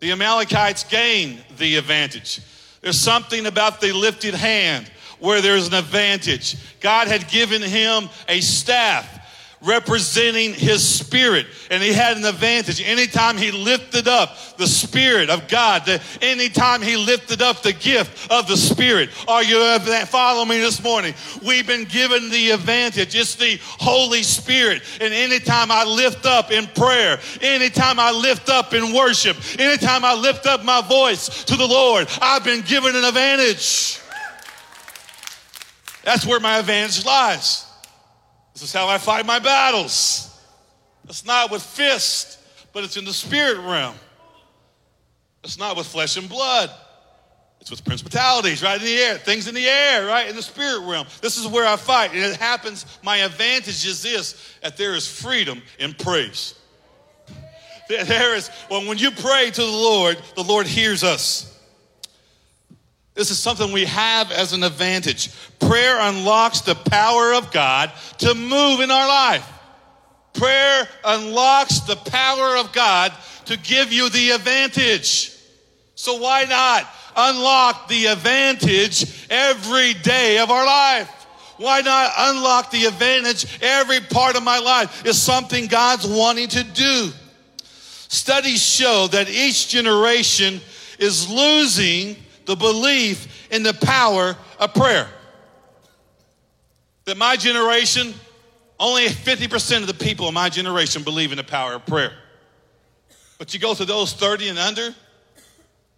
the 0.00 0.10
Amalekites 0.10 0.84
gained 0.84 1.44
the 1.58 1.76
advantage. 1.76 2.40
There's 2.88 2.98
something 2.98 3.44
about 3.44 3.82
the 3.82 3.92
lifted 3.92 4.32
hand 4.32 4.90
where 5.18 5.42
there's 5.42 5.68
an 5.68 5.74
advantage. 5.74 6.56
God 6.80 7.06
had 7.06 7.28
given 7.28 7.60
him 7.60 8.08
a 8.30 8.40
staff 8.40 9.17
representing 9.62 10.54
his 10.54 10.86
spirit. 10.86 11.46
And 11.70 11.82
he 11.82 11.92
had 11.92 12.16
an 12.16 12.24
advantage. 12.24 12.80
Anytime 12.80 13.36
he 13.36 13.50
lifted 13.50 14.08
up 14.08 14.36
the 14.56 14.66
spirit 14.66 15.30
of 15.30 15.48
God, 15.48 15.84
the, 15.86 16.02
anytime 16.22 16.82
he 16.82 16.96
lifted 16.96 17.42
up 17.42 17.62
the 17.62 17.72
gift 17.72 18.30
of 18.30 18.46
the 18.46 18.56
spirit, 18.56 19.10
are 19.28 19.42
you 19.42 19.78
following 20.06 20.48
me 20.48 20.58
this 20.58 20.82
morning? 20.82 21.14
We've 21.44 21.66
been 21.66 21.84
given 21.84 22.30
the 22.30 22.50
advantage. 22.50 23.14
It's 23.14 23.34
the 23.34 23.58
Holy 23.62 24.22
Spirit. 24.22 24.82
And 25.00 25.12
anytime 25.12 25.70
I 25.70 25.84
lift 25.84 26.26
up 26.26 26.50
in 26.50 26.66
prayer, 26.68 27.18
anytime 27.40 27.98
I 27.98 28.12
lift 28.12 28.48
up 28.48 28.74
in 28.74 28.94
worship, 28.94 29.36
anytime 29.58 30.04
I 30.04 30.14
lift 30.14 30.46
up 30.46 30.64
my 30.64 30.80
voice 30.82 31.44
to 31.44 31.56
the 31.56 31.66
Lord, 31.66 32.08
I've 32.20 32.44
been 32.44 32.62
given 32.62 32.94
an 32.94 33.04
advantage. 33.04 34.00
That's 36.04 36.24
where 36.24 36.40
my 36.40 36.58
advantage 36.58 37.04
lies. 37.04 37.67
This 38.58 38.70
is 38.70 38.72
how 38.72 38.88
I 38.88 38.98
fight 38.98 39.24
my 39.24 39.38
battles. 39.38 40.36
It's 41.08 41.24
not 41.24 41.52
with 41.52 41.62
fists, 41.62 42.38
but 42.72 42.82
it's 42.82 42.96
in 42.96 43.04
the 43.04 43.12
spirit 43.12 43.58
realm. 43.58 43.94
It's 45.44 45.60
not 45.60 45.76
with 45.76 45.86
flesh 45.86 46.16
and 46.16 46.28
blood. 46.28 46.68
It's 47.60 47.70
with 47.70 47.84
principalities, 47.84 48.60
right 48.60 48.76
in 48.76 48.84
the 48.84 48.98
air, 48.98 49.16
things 49.16 49.46
in 49.46 49.54
the 49.54 49.68
air, 49.68 50.06
right 50.06 50.28
in 50.28 50.34
the 50.34 50.42
spirit 50.42 50.80
realm. 50.80 51.06
This 51.20 51.36
is 51.38 51.46
where 51.46 51.68
I 51.68 51.76
fight. 51.76 52.10
And 52.12 52.18
it 52.18 52.34
happens, 52.34 52.84
my 53.04 53.18
advantage 53.18 53.86
is 53.86 54.02
this 54.02 54.56
that 54.60 54.76
there 54.76 54.94
is 54.96 55.06
freedom 55.06 55.62
in 55.78 55.94
praise. 55.94 56.56
There 57.88 58.34
is, 58.34 58.50
well, 58.68 58.84
when 58.88 58.98
you 58.98 59.12
pray 59.12 59.52
to 59.52 59.60
the 59.60 59.68
Lord, 59.68 60.20
the 60.34 60.42
Lord 60.42 60.66
hears 60.66 61.04
us. 61.04 61.56
This 63.18 63.32
is 63.32 63.38
something 63.40 63.72
we 63.72 63.84
have 63.86 64.30
as 64.30 64.52
an 64.52 64.62
advantage. 64.62 65.32
Prayer 65.58 65.98
unlocks 65.98 66.60
the 66.60 66.76
power 66.76 67.34
of 67.34 67.50
God 67.50 67.90
to 68.18 68.32
move 68.32 68.78
in 68.78 68.92
our 68.92 69.08
life. 69.08 69.44
Prayer 70.34 70.86
unlocks 71.04 71.80
the 71.80 71.96
power 71.96 72.56
of 72.58 72.72
God 72.72 73.12
to 73.46 73.56
give 73.56 73.92
you 73.92 74.08
the 74.08 74.30
advantage. 74.30 75.36
So 75.96 76.20
why 76.20 76.44
not 76.44 76.88
unlock 77.16 77.88
the 77.88 78.06
advantage 78.06 79.26
every 79.28 79.94
day 79.94 80.38
of 80.38 80.52
our 80.52 80.64
life? 80.64 81.10
Why 81.56 81.80
not 81.80 82.12
unlock 82.16 82.70
the 82.70 82.84
advantage 82.84 83.60
every 83.60 83.98
part 83.98 84.36
of 84.36 84.44
my 84.44 84.60
life? 84.60 85.04
Is 85.04 85.20
something 85.20 85.66
God's 85.66 86.06
wanting 86.06 86.46
to 86.50 86.62
do. 86.62 87.10
Studies 87.66 88.64
show 88.64 89.08
that 89.08 89.28
each 89.28 89.70
generation 89.70 90.60
is 91.00 91.28
losing 91.28 92.14
the 92.48 92.56
belief 92.56 93.46
in 93.52 93.62
the 93.62 93.74
power 93.74 94.34
of 94.58 94.72
prayer. 94.72 95.06
That 97.04 97.18
my 97.18 97.36
generation, 97.36 98.14
only 98.80 99.06
50% 99.06 99.82
of 99.82 99.86
the 99.86 99.92
people 99.92 100.28
in 100.28 100.34
my 100.34 100.48
generation 100.48 101.02
believe 101.02 101.30
in 101.30 101.36
the 101.36 101.44
power 101.44 101.74
of 101.74 101.84
prayer. 101.84 102.12
But 103.36 103.52
you 103.52 103.60
go 103.60 103.74
to 103.74 103.84
those 103.84 104.14
30 104.14 104.48
and 104.48 104.58
under, 104.58 104.94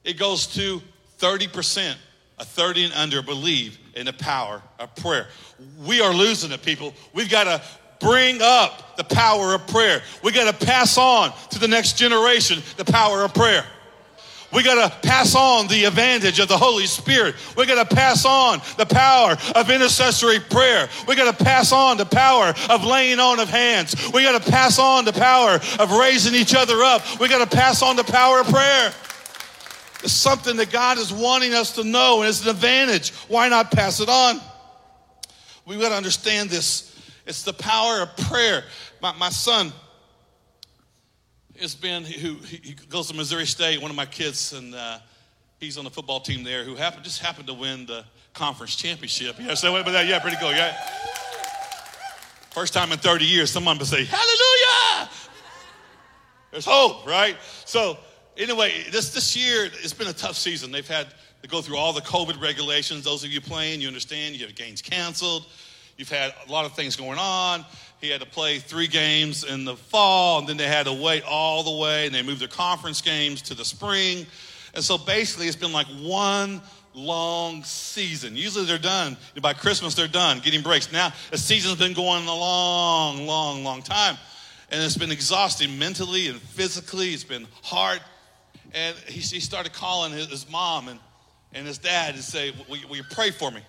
it 0.02 0.19
goes 0.19 0.49
to 0.49 0.83
30%. 1.21 1.95
A 2.38 2.45
30 2.45 2.87
and 2.87 2.95
under 2.95 3.21
believe 3.21 3.78
in 3.95 4.07
the 4.07 4.14
power 4.14 4.62
of 4.78 4.97
prayer. 4.97 5.28
We 5.87 6.00
are 6.00 6.12
losing 6.12 6.50
it, 6.52 6.62
people. 6.62 6.95
We've 7.12 7.28
got 7.28 7.45
to 7.45 7.62
bring 8.04 8.40
up 8.40 8.97
the 8.97 9.04
power 9.04 9.54
of 9.54 9.66
prayer. 9.66 10.00
We've 10.25 10.35
got 10.35 10.59
to 10.59 10.66
pass 10.66 10.97
on 10.97 11.33
to 11.50 11.59
the 11.59 11.69
next 11.69 11.99
generation 11.99 12.62
the 12.78 12.87
power 12.87 13.23
of 13.23 13.35
prayer. 13.35 13.66
We 14.52 14.64
got 14.64 14.90
to 14.90 15.09
pass 15.09 15.37
on 15.37 15.69
the 15.69 15.85
advantage 15.85 16.40
of 16.40 16.49
the 16.49 16.57
Holy 16.57 16.87
Spirit. 16.87 17.37
We 17.57 17.66
got 17.66 17.88
to 17.88 17.95
pass 17.95 18.25
on 18.25 18.61
the 18.76 18.87
power 18.87 19.37
of 19.54 19.71
intercessory 19.71 20.40
prayer. 20.40 20.88
We 21.07 21.14
got 21.14 21.37
to 21.37 21.45
pass 21.45 21.73
on 21.73 21.97
the 21.97 22.07
power 22.07 22.52
of 22.69 22.85
laying 22.85 23.21
on 23.21 23.38
of 23.38 23.49
hands. 23.49 23.95
We 24.12 24.23
got 24.23 24.42
to 24.42 24.50
pass 24.50 24.78
on 24.78 25.04
the 25.04 25.12
power 25.12 25.61
of 25.78 25.92
raising 25.92 26.35
each 26.35 26.54
other 26.54 26.83
up. 26.83 27.21
We 27.21 27.28
got 27.28 27.49
to 27.49 27.57
pass 27.57 27.80
on 27.83 27.95
the 27.95 28.04
power 28.04 28.40
of 28.40 28.49
prayer. 28.49 28.92
It's 30.02 30.12
something 30.12 30.57
that 30.57 30.73
God 30.73 30.99
is 30.99 31.12
wanting 31.12 31.54
us 31.54 31.75
to 31.75 31.85
know, 31.85 32.23
and 32.23 32.28
it's 32.28 32.42
an 32.42 32.49
advantage. 32.49 33.12
Why 33.28 33.49
not 33.49 33.71
pass 33.71 34.00
it 34.00 34.09
on? 34.09 34.40
We 35.64 35.78
got 35.78 35.90
to 35.90 35.95
understand 35.95 36.50
this. 36.50 36.97
It's 37.26 37.45
the 37.45 37.52
power 37.52 38.00
of 38.00 38.16
prayer. 38.16 38.64
My, 39.00 39.12
my 39.12 39.28
son, 39.28 39.73
has 41.61 41.75
been 41.75 42.05
who 42.05 42.37
he 42.37 42.75
goes 42.88 43.09
to 43.09 43.14
Missouri 43.14 43.47
State. 43.47 43.81
One 43.81 43.90
of 43.90 43.97
my 43.97 44.07
kids, 44.07 44.52
and 44.52 44.75
uh, 44.75 44.99
he's 45.59 45.76
on 45.76 45.85
the 45.85 45.90
football 45.90 46.21
team 46.21 46.43
there, 46.43 46.64
who 46.64 46.75
happened 46.75 47.05
just 47.05 47.21
happened 47.21 47.47
to 47.49 47.55
win 47.55 47.87
the 47.87 48.05
conference 48.33 48.75
championship. 48.76 49.37
Yeah, 49.38 49.55
so 49.55 49.73
but 49.85 49.93
that, 49.93 50.07
yeah, 50.07 50.19
pretty 50.19 50.38
cool. 50.38 50.52
Yeah, 50.52 50.73
first 52.50 52.73
time 52.73 52.93
in 52.93 52.99
30 52.99 53.25
years, 53.26 53.50
someone 53.50 53.79
would 53.79 53.87
say, 53.87 54.05
"Hallelujah!" 54.05 55.11
There's 56.50 56.64
hope, 56.64 57.07
right? 57.07 57.37
So 57.67 57.99
anyway, 58.38 58.85
this 58.90 59.12
this 59.12 59.37
year 59.37 59.67
it's 59.67 59.93
been 59.93 60.09
a 60.09 60.14
tough 60.14 60.37
season. 60.37 60.73
They've 60.73 60.87
had 60.88 61.09
to 61.43 61.49
go 61.49 61.61
through 61.61 61.76
all 61.76 61.93
the 61.93 62.00
COVID 62.00 62.40
regulations. 62.40 63.05
Those 63.05 63.23
of 63.23 63.31
you 63.31 63.40
playing, 63.40 63.81
you 63.81 63.88
understand. 63.88 64.35
You 64.35 64.47
have 64.47 64.55
games 64.55 64.83
canceled. 64.83 65.47
You've 65.97 66.11
had 66.11 66.33
a 66.47 66.50
lot 66.50 66.64
of 66.64 66.73
things 66.73 66.97
going 66.97 67.19
on. 67.19 67.67
He 68.00 68.09
had 68.09 68.21
to 68.21 68.26
play 68.26 68.59
three 68.59 68.87
games 68.87 69.45
in 69.45 69.64
the 69.64 69.76
fall, 69.76 70.38
and 70.38 70.49
then 70.49 70.57
they 70.57 70.66
had 70.66 70.87
to 70.87 70.92
wait 70.92 71.23
all 71.25 71.62
the 71.62 71.83
way, 71.83 72.07
and 72.07 72.14
they 72.14 72.23
moved 72.23 72.40
their 72.40 72.49
conference 72.49 73.02
games 73.02 73.42
to 73.42 73.54
the 73.54 73.64
spring. 73.64 74.26
And 74.75 74.83
so 74.83 74.97
basically, 74.97 75.47
it's 75.47 75.57
been 75.57 75.73
like 75.73 75.87
one 76.00 76.62
long 76.95 77.62
season. 77.62 78.37
Usually 78.37 78.64
they're 78.64 78.78
done. 78.78 79.16
By 79.40 79.52
Christmas, 79.52 79.95
they're 79.95 80.09
done 80.09 80.40
getting 80.40 80.62
breaks. 80.62 80.90
Now, 80.90 81.12
the 81.30 81.38
season's 81.38 81.76
been 81.76 81.92
going 81.92 82.26
a 82.26 82.35
long, 82.35 83.26
long, 83.26 83.64
long 83.64 83.83
time. 83.83 84.16
And 84.71 84.83
it's 84.83 84.97
been 84.97 85.11
exhausting 85.11 85.78
mentally 85.78 86.28
and 86.28 86.40
physically. 86.40 87.09
It's 87.09 87.25
been 87.25 87.47
hard. 87.62 88.00
And 88.73 88.97
he, 89.07 89.21
he 89.21 89.40
started 89.40 89.73
calling 89.73 90.12
his, 90.12 90.26
his 90.26 90.50
mom 90.50 90.88
and, 90.88 91.00
and 91.52 91.66
his 91.66 91.78
dad 91.78 92.14
and 92.14 92.23
say, 92.23 92.52
will, 92.69 92.78
will 92.88 92.97
you 92.97 93.04
pray 93.11 93.30
for 93.30 93.50
me? 93.50 93.61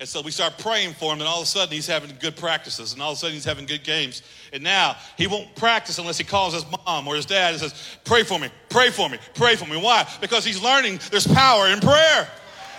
And 0.00 0.08
so 0.08 0.22
we 0.22 0.30
start 0.30 0.56
praying 0.56 0.94
for 0.94 1.12
him, 1.12 1.20
and 1.20 1.28
all 1.28 1.40
of 1.40 1.42
a 1.42 1.46
sudden 1.46 1.74
he's 1.74 1.86
having 1.86 2.10
good 2.18 2.34
practices, 2.34 2.94
and 2.94 3.02
all 3.02 3.12
of 3.12 3.18
a 3.18 3.20
sudden 3.20 3.34
he's 3.34 3.44
having 3.44 3.66
good 3.66 3.84
games. 3.84 4.22
And 4.50 4.62
now 4.62 4.96
he 5.18 5.26
won't 5.26 5.54
practice 5.56 5.98
unless 5.98 6.16
he 6.16 6.24
calls 6.24 6.54
his 6.54 6.64
mom 6.86 7.06
or 7.06 7.16
his 7.16 7.26
dad 7.26 7.52
and 7.52 7.60
says, 7.60 7.98
Pray 8.06 8.22
for 8.22 8.38
me, 8.38 8.48
pray 8.70 8.88
for 8.88 9.10
me, 9.10 9.18
pray 9.34 9.56
for 9.56 9.66
me. 9.66 9.76
Why? 9.76 10.08
Because 10.22 10.42
he's 10.42 10.60
learning 10.62 11.00
there's 11.10 11.26
power 11.26 11.68
in 11.68 11.80
prayer. 11.80 12.26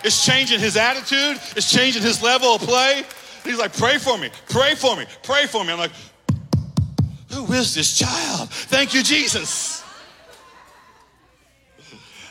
It's 0.04 0.26
changing 0.26 0.60
his 0.60 0.76
attitude, 0.76 1.40
it's 1.56 1.72
changing 1.72 2.02
his 2.02 2.24
level 2.24 2.56
of 2.56 2.62
play. 2.62 3.04
He's 3.44 3.60
like, 3.60 3.78
Pray 3.78 4.00
for 4.00 4.18
me, 4.18 4.32
pray 4.50 4.74
for 4.74 4.96
me, 4.98 5.06
pray 5.22 5.46
for 5.46 5.64
me. 5.64 5.74
I'm 5.74 5.80
like, 5.80 5.92
Who 7.34 7.54
is 7.54 7.76
this 7.76 8.00
child? 8.00 8.50
Thank 8.50 8.96
you, 8.96 9.04
Jesus. 9.04 9.81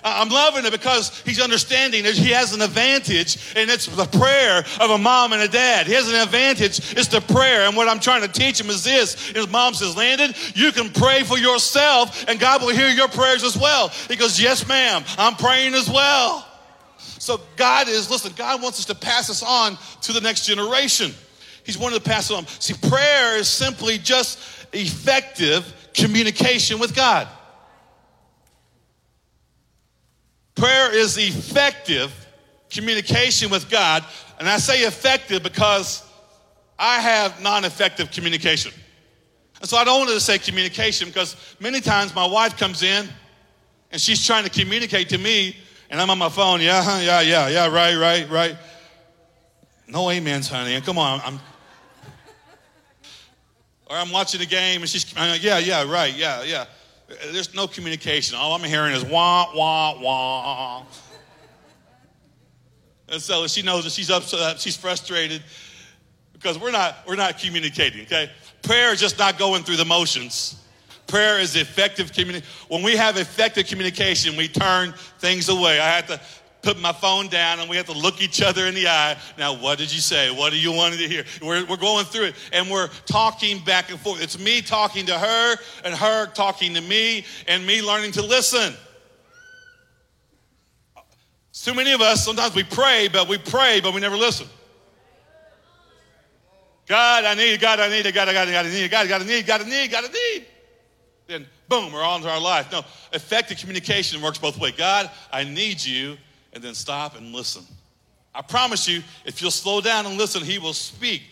I'm 0.02 0.28
loving 0.28 0.64
it 0.64 0.72
because 0.72 1.20
he's 1.20 1.40
understanding 1.40 2.04
that 2.04 2.14
he 2.14 2.30
has 2.30 2.54
an 2.54 2.62
advantage, 2.62 3.54
and 3.56 3.70
it's 3.70 3.86
the 3.86 4.06
prayer 4.06 4.64
of 4.80 4.90
a 4.90 4.98
mom 4.98 5.32
and 5.32 5.42
a 5.42 5.48
dad. 5.48 5.86
He 5.86 5.92
has 5.92 6.08
an 6.08 6.14
advantage, 6.14 6.96
it's 6.96 7.08
the 7.08 7.20
prayer. 7.20 7.66
And 7.66 7.76
what 7.76 7.88
I'm 7.88 8.00
trying 8.00 8.22
to 8.22 8.28
teach 8.28 8.60
him 8.60 8.70
is 8.70 8.84
this 8.84 9.28
his 9.28 9.48
mom 9.48 9.74
says, 9.74 9.96
Landon, 9.96 10.32
you 10.54 10.72
can 10.72 10.90
pray 10.90 11.22
for 11.22 11.38
yourself, 11.38 12.24
and 12.28 12.40
God 12.40 12.62
will 12.62 12.74
hear 12.74 12.88
your 12.88 13.08
prayers 13.08 13.44
as 13.44 13.56
well. 13.56 13.88
He 14.08 14.16
goes, 14.16 14.40
Yes, 14.40 14.66
ma'am, 14.66 15.04
I'm 15.18 15.34
praying 15.34 15.74
as 15.74 15.88
well. 15.88 16.46
So 16.96 17.40
God 17.56 17.88
is, 17.88 18.10
listen, 18.10 18.32
God 18.34 18.62
wants 18.62 18.78
us 18.78 18.86
to 18.86 18.94
pass 18.94 19.28
this 19.28 19.42
on 19.42 19.76
to 20.02 20.12
the 20.12 20.22
next 20.22 20.46
generation. 20.46 21.12
He's 21.64 21.76
wanting 21.76 21.98
to 21.98 22.04
pass 22.04 22.30
it 22.30 22.34
on. 22.34 22.46
See, 22.46 22.74
prayer 22.88 23.36
is 23.36 23.48
simply 23.48 23.98
just 23.98 24.38
effective 24.72 25.90
communication 25.92 26.78
with 26.78 26.94
God. 26.96 27.28
Prayer 30.54 30.94
is 30.94 31.16
effective 31.16 32.12
communication 32.70 33.50
with 33.50 33.68
God. 33.70 34.04
And 34.38 34.48
I 34.48 34.58
say 34.58 34.82
effective 34.82 35.42
because 35.42 36.04
I 36.78 37.00
have 37.00 37.40
non 37.42 37.64
effective 37.64 38.10
communication. 38.10 38.72
And 39.60 39.68
so 39.68 39.76
I 39.76 39.84
don't 39.84 40.00
want 40.00 40.10
to 40.10 40.20
say 40.20 40.38
communication 40.38 41.08
because 41.08 41.36
many 41.60 41.80
times 41.80 42.14
my 42.14 42.26
wife 42.26 42.56
comes 42.56 42.82
in 42.82 43.06
and 43.92 44.00
she's 44.00 44.24
trying 44.24 44.44
to 44.44 44.50
communicate 44.50 45.10
to 45.10 45.18
me 45.18 45.56
and 45.90 46.00
I'm 46.00 46.08
on 46.08 46.18
my 46.18 46.30
phone. 46.30 46.60
Yeah, 46.60 47.00
yeah, 47.00 47.20
yeah, 47.20 47.48
yeah, 47.48 47.66
right, 47.66 47.96
right, 47.96 48.30
right. 48.30 48.56
No 49.86 50.08
amens, 50.08 50.48
honey. 50.48 50.80
Come 50.80 50.98
on. 50.98 51.20
I'm, 51.24 51.40
or 53.86 53.96
I'm 53.96 54.10
watching 54.10 54.40
a 54.40 54.46
game 54.46 54.80
and 54.80 54.88
she's, 54.88 55.12
I'm 55.16 55.30
like, 55.30 55.42
yeah, 55.42 55.58
yeah, 55.58 55.90
right, 55.90 56.16
yeah, 56.16 56.44
yeah. 56.44 56.66
There's 57.32 57.54
no 57.54 57.66
communication. 57.66 58.36
All 58.36 58.54
I'm 58.54 58.62
hearing 58.62 58.94
is 58.94 59.04
wah, 59.04 59.54
wah, 59.54 60.00
wah. 60.00 60.84
And 63.08 63.20
so 63.20 63.46
she 63.48 63.62
knows 63.62 63.84
that 63.84 63.92
she's 63.92 64.10
upset, 64.10 64.60
she's 64.60 64.76
frustrated 64.76 65.42
because 66.32 66.58
we're 66.58 66.70
not, 66.70 66.96
we're 67.06 67.16
not 67.16 67.38
communicating, 67.38 68.02
okay? 68.02 68.30
Prayer 68.62 68.92
is 68.92 69.00
just 69.00 69.18
not 69.18 69.38
going 69.38 69.64
through 69.64 69.76
the 69.76 69.84
motions. 69.84 70.56
Prayer 71.06 71.40
is 71.40 71.56
effective 71.56 72.12
communication. 72.12 72.48
When 72.68 72.82
we 72.82 72.96
have 72.96 73.16
effective 73.16 73.66
communication, 73.66 74.36
we 74.36 74.46
turn 74.46 74.94
things 75.18 75.48
away. 75.48 75.80
I 75.80 75.88
had 75.88 76.06
to 76.06 76.20
put 76.62 76.78
my 76.80 76.92
phone 76.92 77.28
down 77.28 77.60
and 77.60 77.68
we 77.70 77.76
have 77.76 77.86
to 77.86 77.92
look 77.92 78.22
each 78.22 78.42
other 78.42 78.66
in 78.66 78.74
the 78.74 78.88
eye. 78.88 79.16
Now, 79.38 79.56
what 79.56 79.78
did 79.78 79.92
you 79.92 80.00
say? 80.00 80.30
What 80.30 80.52
do 80.52 80.58
you 80.58 80.72
want 80.72 80.94
to 80.94 81.08
hear? 81.08 81.24
We're, 81.42 81.64
we're 81.66 81.76
going 81.76 82.04
through 82.04 82.26
it 82.26 82.34
and 82.52 82.70
we're 82.70 82.88
talking 83.06 83.58
back 83.60 83.90
and 83.90 83.98
forth. 83.98 84.22
It's 84.22 84.38
me 84.38 84.60
talking 84.60 85.06
to 85.06 85.18
her 85.18 85.56
and 85.84 85.94
her 85.94 86.26
talking 86.26 86.74
to 86.74 86.80
me 86.80 87.24
and 87.48 87.66
me 87.66 87.82
learning 87.82 88.12
to 88.12 88.22
listen. 88.22 88.74
Too 91.52 91.74
many 91.74 91.92
of 91.92 92.00
us, 92.00 92.24
sometimes 92.24 92.54
we 92.54 92.62
pray, 92.62 93.08
but 93.12 93.28
we 93.28 93.36
pray, 93.36 93.80
but 93.80 93.92
we 93.92 94.00
never 94.00 94.16
listen. 94.16 94.46
God, 96.86 97.24
I 97.24 97.34
need, 97.34 97.60
God, 97.60 97.78
I 97.78 97.88
need, 97.88 98.02
God, 98.14 98.28
I 98.28 98.32
got, 98.32 98.48
I 98.48 98.50
got, 98.50 98.66
I 98.66 98.70
need, 98.70 98.90
God, 98.90 99.06
I 99.06 99.08
got, 99.08 99.20
I 99.20 99.24
need, 99.24 99.46
God, 99.46 99.60
I 99.60 99.64
need, 99.64 99.90
God, 99.90 100.04
I 100.04 100.08
need. 100.08 100.46
Then 101.26 101.46
boom, 101.68 101.92
we're 101.92 102.02
on 102.02 102.22
to 102.22 102.28
our 102.28 102.40
life. 102.40 102.72
No, 102.72 102.82
effective 103.12 103.58
communication 103.58 104.20
works 104.20 104.38
both 104.38 104.58
ways. 104.58 104.74
God, 104.76 105.10
I 105.32 105.44
need 105.44 105.84
you, 105.84 106.16
and 106.52 106.62
then 106.62 106.74
stop 106.74 107.16
and 107.16 107.32
listen. 107.32 107.64
I 108.34 108.42
promise 108.42 108.88
you, 108.88 109.02
if 109.24 109.42
you'll 109.42 109.50
slow 109.50 109.80
down 109.80 110.06
and 110.06 110.16
listen, 110.16 110.42
He 110.42 110.58
will 110.58 110.72
speak. 110.72 111.22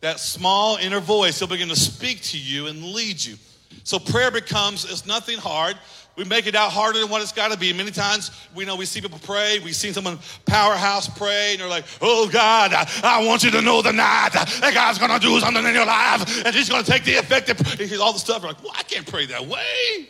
That 0.00 0.20
small 0.20 0.76
inner 0.76 1.00
voice, 1.00 1.38
He'll 1.38 1.48
begin 1.48 1.68
to 1.68 1.76
speak 1.76 2.22
to 2.22 2.38
you 2.38 2.66
and 2.66 2.82
lead 2.82 3.24
you. 3.24 3.36
So 3.84 3.98
prayer 3.98 4.30
becomes, 4.30 4.84
it's 4.84 5.06
nothing 5.06 5.38
hard. 5.38 5.76
We 6.16 6.24
make 6.24 6.46
it 6.46 6.54
out 6.54 6.72
harder 6.72 7.00
than 7.00 7.10
what 7.10 7.20
it's 7.20 7.32
got 7.32 7.52
to 7.52 7.58
be. 7.58 7.72
Many 7.74 7.90
times 7.90 8.30
we 8.54 8.64
know 8.64 8.74
we 8.74 8.86
see 8.86 9.02
people 9.02 9.18
pray. 9.22 9.58
We 9.58 9.72
see 9.72 9.92
someone 9.92 10.18
powerhouse 10.46 11.08
pray, 11.08 11.52
and 11.52 11.60
they're 11.60 11.68
like, 11.68 11.84
"Oh 12.00 12.26
God, 12.26 12.72
I, 12.72 12.88
I 13.02 13.26
want 13.26 13.44
you 13.44 13.50
to 13.50 13.60
know 13.60 13.82
tonight 13.82 14.30
that 14.32 14.70
God's 14.72 14.98
going 14.98 15.10
to 15.10 15.18
do 15.18 15.38
something 15.40 15.62
in 15.62 15.74
your 15.74 15.84
life, 15.84 16.46
and 16.46 16.54
He's 16.54 16.70
going 16.70 16.82
to 16.82 16.90
take 16.90 17.04
the 17.04 17.12
effective." 17.12 17.60
All 18.00 18.14
the 18.14 18.18
stuff. 18.18 18.42
We're 18.42 18.48
like, 18.48 18.62
"Well, 18.62 18.72
I 18.74 18.82
can't 18.84 19.06
pray 19.06 19.26
that 19.26 19.44
way." 19.44 20.08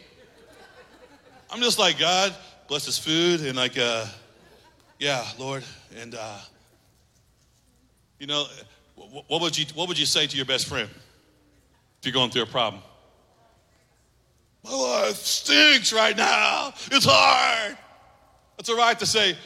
I'm 1.50 1.60
just 1.60 1.78
like, 1.78 1.98
God, 1.98 2.34
bless 2.68 2.86
His 2.86 2.98
food, 3.00 3.40
and 3.40 3.56
like, 3.56 3.76
uh, 3.76 4.06
yeah, 4.98 5.24
Lord, 5.38 5.64
and 6.00 6.14
uh, 6.14 6.38
you 8.18 8.26
know, 8.26 8.46
what 9.28 9.40
would 9.40 9.56
you 9.56 9.66
what 9.74 9.88
would 9.88 9.98
you 9.98 10.06
say 10.06 10.26
to 10.26 10.36
your 10.36 10.46
best 10.46 10.66
friend 10.66 10.88
if 10.90 12.06
you're 12.06 12.12
going 12.12 12.30
through 12.30 12.42
a 12.42 12.46
problem? 12.46 12.82
My 14.64 14.74
life 14.74 15.16
stinks 15.16 15.92
right 15.92 16.16
now. 16.16 16.72
It's 16.90 17.06
hard. 17.08 17.76
It's 18.58 18.68
all 18.68 18.76
right 18.76 18.98
to 18.98 19.06
say, 19.06 19.36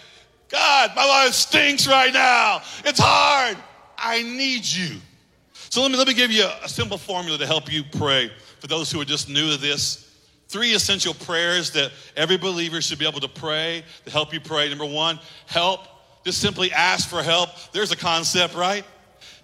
God, 0.49 0.93
my 0.97 1.05
life 1.05 1.35
stinks 1.35 1.87
right 1.87 2.13
now. 2.13 2.63
It's 2.85 3.01
hard. 3.03 3.57
I 3.99 4.23
need 4.23 4.65
you. 4.65 4.97
So 5.53 5.83
let 5.83 5.91
me, 5.91 5.99
let 5.99 6.09
me 6.09 6.15
give 6.15 6.31
you 6.31 6.45
a, 6.45 6.65
a 6.65 6.69
simple 6.69 6.97
formula 6.97 7.37
to 7.39 7.47
help 7.47 7.71
you 7.71 7.85
pray 7.85 8.31
for 8.61 8.67
those 8.67 8.91
who 8.91 9.01
are 9.01 9.05
just 9.05 9.29
new 9.29 9.51
to 9.51 9.57
this. 9.57 10.10
Three 10.51 10.75
essential 10.75 11.15
prayers 11.15 11.71
that 11.73 11.93
every 12.17 12.37
believer 12.37 12.81
should 12.81 12.99
be 12.99 13.07
able 13.07 13.21
to 13.21 13.29
pray 13.29 13.85
to 14.05 14.11
help 14.11 14.35
you 14.35 14.41
pray. 14.41 14.69
Number 14.69 14.85
one, 14.85 15.21
help. 15.47 15.87
Just 16.25 16.41
simply 16.41 16.73
ask 16.73 17.09
for 17.09 17.23
help. 17.23 17.51
There's 17.71 17.93
a 17.93 17.97
concept, 17.97 18.57
right? 18.57 18.85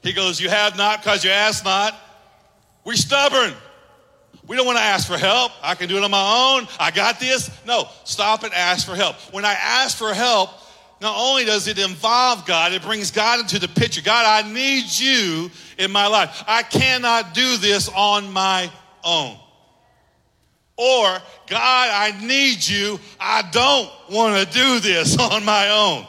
He 0.03 0.13
goes, 0.13 0.41
You 0.41 0.49
have 0.49 0.77
not 0.77 1.01
because 1.01 1.23
you 1.23 1.31
ask 1.31 1.65
not. 1.65 1.95
We're 2.85 2.95
stubborn. 2.95 3.55
We 4.49 4.57
don't 4.57 4.67
want 4.67 4.79
to 4.79 4.85
ask 4.85 5.07
for 5.07 5.17
help. 5.17 5.53
I 5.63 5.77
can 5.77 5.89
do 5.89 5.97
it 5.97 6.03
on 6.03 6.11
my 6.11 6.57
own. 6.59 6.67
I 6.81 6.91
got 6.91 7.21
this. 7.21 7.53
No, 7.65 7.89
stop 8.03 8.43
and 8.43 8.53
ask 8.53 8.85
for 8.85 8.97
help. 8.97 9.15
When 9.33 9.45
I 9.45 9.53
ask 9.53 9.97
for 9.97 10.13
help, 10.13 10.51
not 11.01 11.17
only 11.17 11.45
does 11.45 11.69
it 11.69 11.79
involve 11.79 12.47
God, 12.47 12.73
it 12.73 12.83
brings 12.83 13.13
God 13.13 13.39
into 13.39 13.61
the 13.61 13.69
picture. 13.69 14.03
God, 14.03 14.27
I 14.27 14.53
need 14.53 14.87
you 14.91 15.53
in 15.79 15.93
my 15.93 16.09
life. 16.09 16.43
I 16.49 16.65
cannot 16.65 17.33
do 17.33 17.59
this 17.59 17.89
on 17.95 18.33
my 18.33 18.69
own. 19.05 19.39
Or, 20.77 21.07
God, 21.47 21.89
I 21.91 22.15
need 22.23 22.67
you. 22.67 23.01
I 23.19 23.43
don't 23.51 23.91
want 24.11 24.37
to 24.37 24.53
do 24.53 24.81
this 24.81 25.19
on 25.33 25.45
my 25.45 25.71
own. 25.71 26.07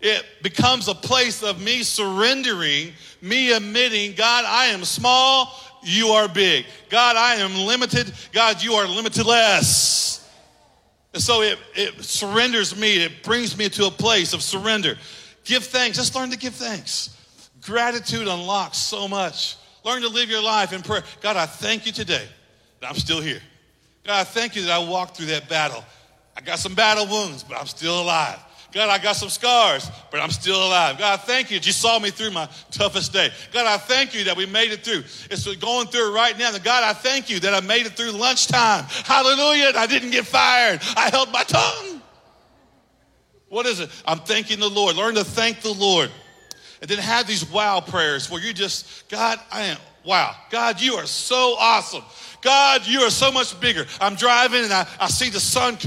It 0.00 0.24
becomes 0.42 0.88
a 0.88 0.94
place 0.94 1.42
of 1.42 1.60
me 1.60 1.82
surrendering, 1.82 2.92
me 3.22 3.52
admitting, 3.52 4.14
God, 4.14 4.44
I 4.46 4.66
am 4.66 4.84
small, 4.84 5.54
you 5.82 6.08
are 6.08 6.28
big. 6.28 6.66
God, 6.90 7.16
I 7.16 7.36
am 7.36 7.54
limited. 7.54 8.12
God, 8.32 8.62
you 8.62 8.74
are 8.74 8.86
limitless. 8.86 10.28
And 11.14 11.22
so 11.22 11.40
it, 11.40 11.58
it 11.74 12.04
surrenders 12.04 12.78
me, 12.78 13.02
it 13.02 13.22
brings 13.22 13.56
me 13.56 13.70
to 13.70 13.86
a 13.86 13.90
place 13.90 14.34
of 14.34 14.42
surrender. 14.42 14.98
Give 15.44 15.64
thanks. 15.64 15.96
Just 15.96 16.14
learn 16.14 16.30
to 16.30 16.36
give 16.36 16.54
thanks. 16.54 17.16
Gratitude 17.62 18.28
unlocks 18.28 18.78
so 18.78 19.08
much. 19.08 19.56
Learn 19.82 20.02
to 20.02 20.08
live 20.08 20.28
your 20.28 20.42
life 20.42 20.72
in 20.74 20.82
prayer. 20.82 21.04
God, 21.22 21.36
I 21.36 21.46
thank 21.46 21.86
you 21.86 21.92
today 21.92 22.26
I'm 22.82 22.94
still 22.94 23.20
here. 23.20 23.40
God, 24.04 24.20
I 24.20 24.24
thank 24.24 24.54
you 24.54 24.62
that 24.62 24.70
I 24.70 24.78
walked 24.78 25.16
through 25.16 25.26
that 25.26 25.48
battle. 25.48 25.84
I 26.36 26.40
got 26.40 26.58
some 26.58 26.74
battle 26.74 27.06
wounds, 27.06 27.42
but 27.42 27.58
I'm 27.58 27.66
still 27.66 28.02
alive. 28.02 28.38
God, 28.72 28.90
I 28.90 29.02
got 29.02 29.16
some 29.16 29.30
scars, 29.30 29.90
but 30.10 30.20
I'm 30.20 30.30
still 30.30 30.58
alive. 30.58 30.98
God, 30.98 31.14
I 31.14 31.16
thank 31.16 31.50
you 31.50 31.58
that 31.58 31.66
you 31.66 31.72
saw 31.72 31.98
me 31.98 32.10
through 32.10 32.32
my 32.32 32.46
toughest 32.70 33.12
day. 33.12 33.30
God, 33.50 33.66
I 33.66 33.78
thank 33.78 34.14
you 34.14 34.24
that 34.24 34.36
we 34.36 34.44
made 34.44 34.70
it 34.70 34.84
through. 34.84 35.02
It's 35.30 35.46
going 35.56 35.86
through 35.86 36.14
right 36.14 36.38
now. 36.38 36.52
God, 36.58 36.84
I 36.84 36.92
thank 36.92 37.30
you 37.30 37.40
that 37.40 37.54
I 37.54 37.66
made 37.66 37.86
it 37.86 37.92
through 37.92 38.10
lunchtime. 38.10 38.84
Hallelujah. 39.04 39.72
I 39.74 39.86
didn't 39.86 40.10
get 40.10 40.26
fired. 40.26 40.80
I 40.94 41.08
held 41.08 41.32
my 41.32 41.42
tongue. 41.44 42.02
What 43.48 43.64
is 43.64 43.80
it? 43.80 43.88
I'm 44.04 44.18
thanking 44.18 44.60
the 44.60 44.68
Lord. 44.68 44.96
Learn 44.96 45.14
to 45.14 45.24
thank 45.24 45.62
the 45.62 45.72
Lord. 45.72 46.10
And 46.82 46.90
then 46.90 46.98
have 46.98 47.26
these 47.26 47.50
wow 47.50 47.80
prayers 47.80 48.30
where 48.30 48.42
you 48.42 48.52
just, 48.52 49.08
God, 49.08 49.40
I 49.50 49.62
am, 49.62 49.78
wow. 50.06 50.34
God, 50.50 50.80
you 50.80 50.94
are 50.94 51.06
so 51.06 51.56
awesome. 51.58 52.02
God, 52.40 52.86
you 52.86 53.00
are 53.00 53.10
so 53.10 53.32
much 53.32 53.58
bigger. 53.60 53.86
I'm 54.00 54.14
driving 54.14 54.62
and 54.62 54.72
I, 54.72 54.86
I 55.00 55.08
see 55.08 55.30
the 55.30 55.40
sun 55.40 55.78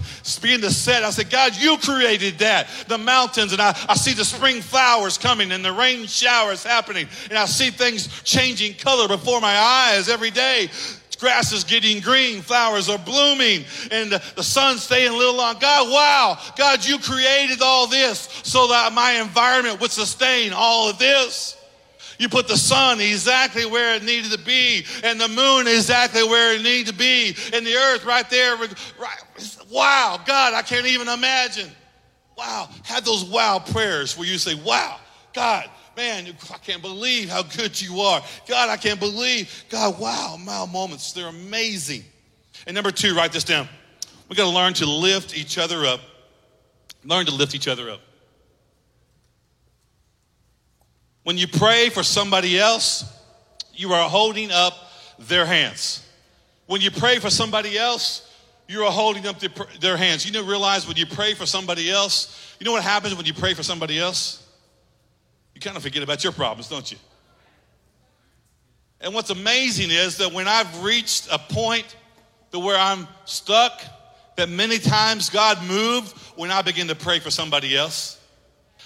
beginning 0.42 0.68
to 0.68 0.72
set. 0.72 1.04
I 1.04 1.10
said, 1.12 1.30
God, 1.30 1.56
you 1.56 1.78
created 1.78 2.40
that. 2.40 2.68
The 2.88 2.98
mountains, 2.98 3.54
and 3.54 3.62
I, 3.62 3.78
I 3.88 3.96
see 3.96 4.14
the 4.14 4.26
spring 4.26 4.62
flowers 4.62 5.18
coming 5.18 5.54
and 5.54 5.64
the 5.64 5.72
rain 5.72 6.06
showers 6.06 6.64
happening. 6.64 7.08
And 7.30 7.38
I 7.38 7.46
see 7.46 7.70
things 7.70 8.22
changing 8.24 8.74
color 8.74 9.08
before 9.08 9.40
my 9.40 9.56
eyes 9.56 10.10
every 10.10 10.32
day 10.32 10.70
grass 11.20 11.52
is 11.52 11.66
getting 11.66 12.00
green, 12.00 12.42
flowers 12.42 12.90
are 12.90 12.98
blooming, 12.98 13.66
and 13.92 14.10
the, 14.12 14.24
the 14.36 14.44
sun's 14.44 14.84
staying 14.84 15.12
a 15.12 15.16
little 15.16 15.36
long. 15.36 15.60
God, 15.60 15.92
wow, 15.92 16.40
God, 16.58 16.86
you 16.86 16.98
created 16.98 17.62
all 17.62 17.88
this 17.88 18.20
so 18.44 18.68
that 18.68 18.94
my 18.94 19.20
environment 19.22 19.82
would 19.82 19.92
sustain 19.92 20.54
all 20.54 20.90
of 20.90 20.98
this. 20.98 21.59
You 22.20 22.28
put 22.28 22.50
the 22.50 22.58
sun 22.58 23.00
exactly 23.00 23.66
where 23.66 23.96
it 23.96 24.04
needed 24.04 24.34
to 24.34 24.38
be, 24.38 24.86
and 25.06 25.20
the 25.20 25.30
moon 25.30 25.68
exactly 25.68 26.22
where 26.22 26.54
it 26.54 26.62
needed 26.62 26.88
to 26.88 26.94
be, 26.94 27.34
and 27.54 27.66
the 27.66 27.74
earth 27.74 28.04
right 28.06 28.30
there. 28.30 28.58
Right. 28.58 29.58
Wow, 29.72 30.20
God, 30.26 30.54
I 30.54 30.62
can't 30.62 30.86
even 30.86 31.08
imagine. 31.08 31.72
Wow, 32.38 32.70
have 32.84 33.06
those 33.06 33.24
wow 33.24 33.60
prayers 33.60 34.18
where 34.18 34.28
you 34.28 34.38
say, 34.38 34.54
Wow, 34.56 35.00
God, 35.34 35.70
man, 35.96 36.28
I 36.54 36.58
can't 36.58 36.82
believe 36.82 37.30
how 37.30 37.42
good 37.42 37.80
you 37.82 38.02
are. 38.02 38.22
God, 38.48 38.70
I 38.70 38.76
can't 38.76 39.00
believe. 39.00 39.66
God, 39.70 39.98
wow, 39.98 40.38
wow 40.46 40.66
moments. 40.66 41.14
They're 41.14 41.28
amazing. 41.28 42.04
And 42.68 42.76
number 42.76 42.92
two, 42.92 43.16
write 43.16 43.32
this 43.32 43.46
down. 43.46 43.70
We 44.28 44.36
got 44.36 44.44
to 44.44 44.56
learn 44.56 44.74
to 44.76 44.86
lift 44.86 45.38
each 45.38 45.58
other 45.58 45.86
up. 45.86 46.02
Learn 47.06 47.26
to 47.28 47.34
lift 47.34 47.56
each 47.56 47.68
other 47.70 47.90
up. 47.90 48.02
When 51.30 51.38
you 51.38 51.48
pray 51.48 51.90
for 51.90 52.02
somebody 52.02 52.58
else, 52.58 53.06
you 53.76 53.94
are 53.94 54.10
holding 54.10 54.50
up 54.50 54.74
their 55.20 55.46
hands. 55.46 56.04
When 56.66 56.82
you 56.82 56.90
pray 56.90 57.20
for 57.20 57.30
somebody 57.30 57.78
else, 57.78 58.28
you 58.68 58.82
are 58.82 58.92
holding 58.92 59.28
up 59.28 59.38
their 59.80 59.96
hands. 59.96 60.26
You 60.26 60.32
know, 60.32 60.44
realize 60.44 60.88
when 60.88 60.98
you 60.98 61.06
pray 61.06 61.36
for 61.36 61.46
somebody 61.46 61.92
else, 61.92 62.56
you 62.60 62.66
know 62.66 62.72
what 62.72 62.82
happens 62.82 63.14
when 63.14 63.28
you 63.28 63.36
pray 63.36 63.54
for 63.54 63.62
somebody 63.62 64.00
else? 64.00 64.44
You 65.54 65.62
kind 65.62 65.78
of 65.78 65.84
forget 65.84 66.02
about 66.02 66.24
your 66.24 66.34
problems, 66.34 66.68
don't 66.68 66.92
you? 66.92 66.98
And 69.00 69.14
what's 69.14 69.30
amazing 69.30 69.92
is 69.92 70.18
that 70.18 70.34
when 70.34 70.48
I've 70.48 70.82
reached 70.82 71.28
a 71.32 71.38
point 71.38 71.96
to 72.54 72.58
where 72.58 72.76
I'm 72.76 73.08
stuck, 73.26 73.84
that 74.36 74.50
many 74.50 74.80
times 74.80 75.30
God 75.30 75.64
moved 75.64 76.12
when 76.36 76.50
I 76.50 76.64
begin 76.64 76.88
to 76.88 76.96
pray 76.96 77.20
for 77.20 77.30
somebody 77.30 77.78
else. 77.78 78.19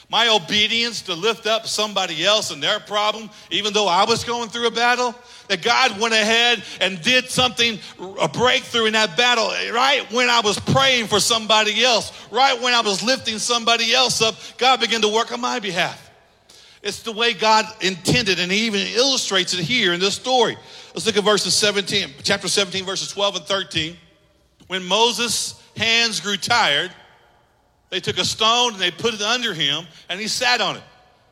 My 0.10 0.28
obedience 0.30 1.02
to 1.04 1.13
lift 1.16 1.48
up 1.48 1.66
somebody 1.66 2.26
else 2.26 2.52
and 2.52 2.62
their 2.62 2.80
problem, 2.80 3.30
even 3.50 3.74
though 3.74 3.88
I 3.88 4.04
was 4.06 4.24
going 4.24 4.50
through 4.50 4.68
a 4.68 4.72
battle, 4.72 5.16
that 5.48 5.62
God 5.62 6.00
went 6.00 6.13
ahead 6.13 6.63
and 6.82 7.02
did 7.02 7.30
something, 7.30 7.80
a 8.20 8.28
breakthrough 8.28 8.86
in 8.86 8.94
that 8.94 9.18
battle, 9.18 9.50
eh, 9.52 9.72
right 9.72 10.10
when 10.12 10.30
I 10.30 10.42
was 10.42 10.60
praying 10.60 11.08
for 11.08 11.20
somebody 11.20 11.84
else, 11.84 12.12
right 12.32 12.60
when 12.62 12.74
I 12.74 12.82
was 12.82 13.02
lifting 13.04 13.39
somebody 13.39 13.94
else 13.94 14.22
up, 14.22 14.36
God 14.58 14.80
began 14.80 15.02
to 15.02 15.10
work 15.10 15.32
on 15.32 15.42
my 15.42 15.60
behalf. 15.60 16.12
It's 16.82 17.02
the 17.02 17.13
way 17.13 17.34
God 17.34 17.66
intended, 17.82 18.39
and 18.39 18.52
He 18.52 18.66
even 18.66 18.82
illustrates 18.82 19.54
it 19.54 19.62
here 19.62 19.94
in 19.94 20.00
this 20.02 20.16
story. 20.16 20.58
Let's 20.94 21.06
look 21.06 21.18
at 21.18 21.24
verses 21.24 21.54
17, 21.54 22.10
chapter 22.24 22.50
17, 22.50 22.86
verses 22.86 23.10
12 23.12 23.38
and 23.38 23.46
13. 23.46 23.98
When 24.68 24.84
Moses' 24.84 25.62
hands 25.78 26.20
grew 26.20 26.36
tired, 26.38 26.92
they 27.93 27.99
took 27.99 28.17
a 28.17 28.25
stone 28.25 28.73
and 28.73 28.82
they 28.82 28.89
put 28.89 29.13
it 29.13 29.21
under 29.21 29.53
him, 29.53 29.86
and 30.10 30.19
he 30.19 30.27
sat 30.27 30.62
on 30.62 30.77
it. 30.77 30.84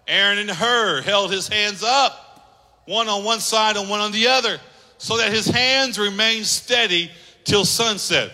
Aaron 0.08 0.38
and 0.38 0.48
Hur 0.48 1.02
held 1.02 1.32
his 1.32 1.48
hands 1.48 1.82
up, 1.82 2.84
one 2.86 3.10
on 3.10 3.24
one 3.24 3.40
side 3.40 3.78
and 3.78 3.90
one 3.90 4.00
on 4.00 4.12
the 4.12 4.28
other, 4.28 4.60
so 5.00 5.18
that 5.18 5.34
his 5.34 5.48
hands 5.48 5.98
remained 5.98 6.46
steady 6.46 7.10
till 7.46 7.66
sunset. 7.66 8.32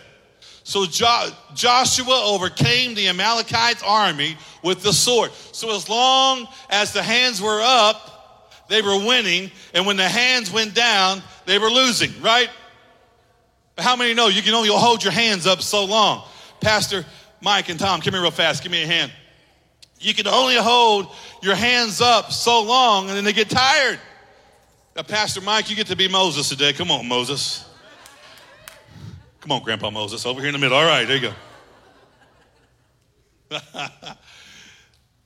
So 0.65 0.85
jo- 0.85 1.29
Joshua 1.55 2.21
overcame 2.25 2.95
the 2.95 3.07
Amalekites' 3.07 3.81
army 3.81 4.35
with 4.61 4.83
the 4.83 4.91
sword. 4.91 5.31
So 5.53 5.73
as 5.73 5.87
long 5.87 6.49
as 6.69 6.91
the 6.91 7.03
hands 7.03 7.41
were 7.41 7.61
up, 7.63 8.51
they 8.67 8.81
were 8.81 9.05
winning, 9.05 9.51
and 9.73 9.85
when 9.85 9.95
the 9.95 10.09
hands 10.09 10.51
went 10.51 10.73
down, 10.73 11.23
they 11.45 11.59
were 11.59 11.69
losing, 11.69 12.11
right? 12.21 12.49
How 13.77 13.95
many 13.95 14.13
know 14.13 14.27
you 14.27 14.41
can 14.41 14.53
only 14.53 14.67
hold 14.67 15.01
your 15.01 15.13
hands 15.13 15.47
up 15.47 15.61
so 15.61 15.85
long? 15.85 16.27
Pastor 16.59 17.05
Mike 17.41 17.69
and 17.69 17.79
Tom, 17.79 18.01
come 18.01 18.13
here 18.13 18.21
real 18.21 18.31
fast. 18.31 18.63
Give 18.63 18.71
me 18.71 18.83
a 18.83 18.87
hand. 18.87 19.11
You 19.99 20.13
can 20.13 20.27
only 20.27 20.55
hold 20.55 21.07
your 21.41 21.55
hands 21.55 22.01
up 22.01 22.31
so 22.31 22.63
long, 22.63 23.07
and 23.07 23.17
then 23.17 23.23
they 23.23 23.33
get 23.33 23.49
tired. 23.49 23.99
Now, 24.95 25.03
Pastor 25.03 25.41
Mike, 25.41 25.69
you 25.69 25.75
get 25.75 25.87
to 25.87 25.95
be 25.95 26.07
Moses 26.07 26.49
today. 26.49 26.73
Come 26.73 26.91
on, 26.91 27.07
Moses. 27.07 27.65
Come 29.39 29.51
on, 29.51 29.63
Grandpa 29.63 29.89
Moses, 29.89 30.25
over 30.25 30.39
here 30.39 30.49
in 30.49 30.53
the 30.53 30.59
middle. 30.59 30.77
All 30.77 30.85
right, 30.85 31.07
there 31.07 31.17
you 31.17 31.31
go. 33.49 33.59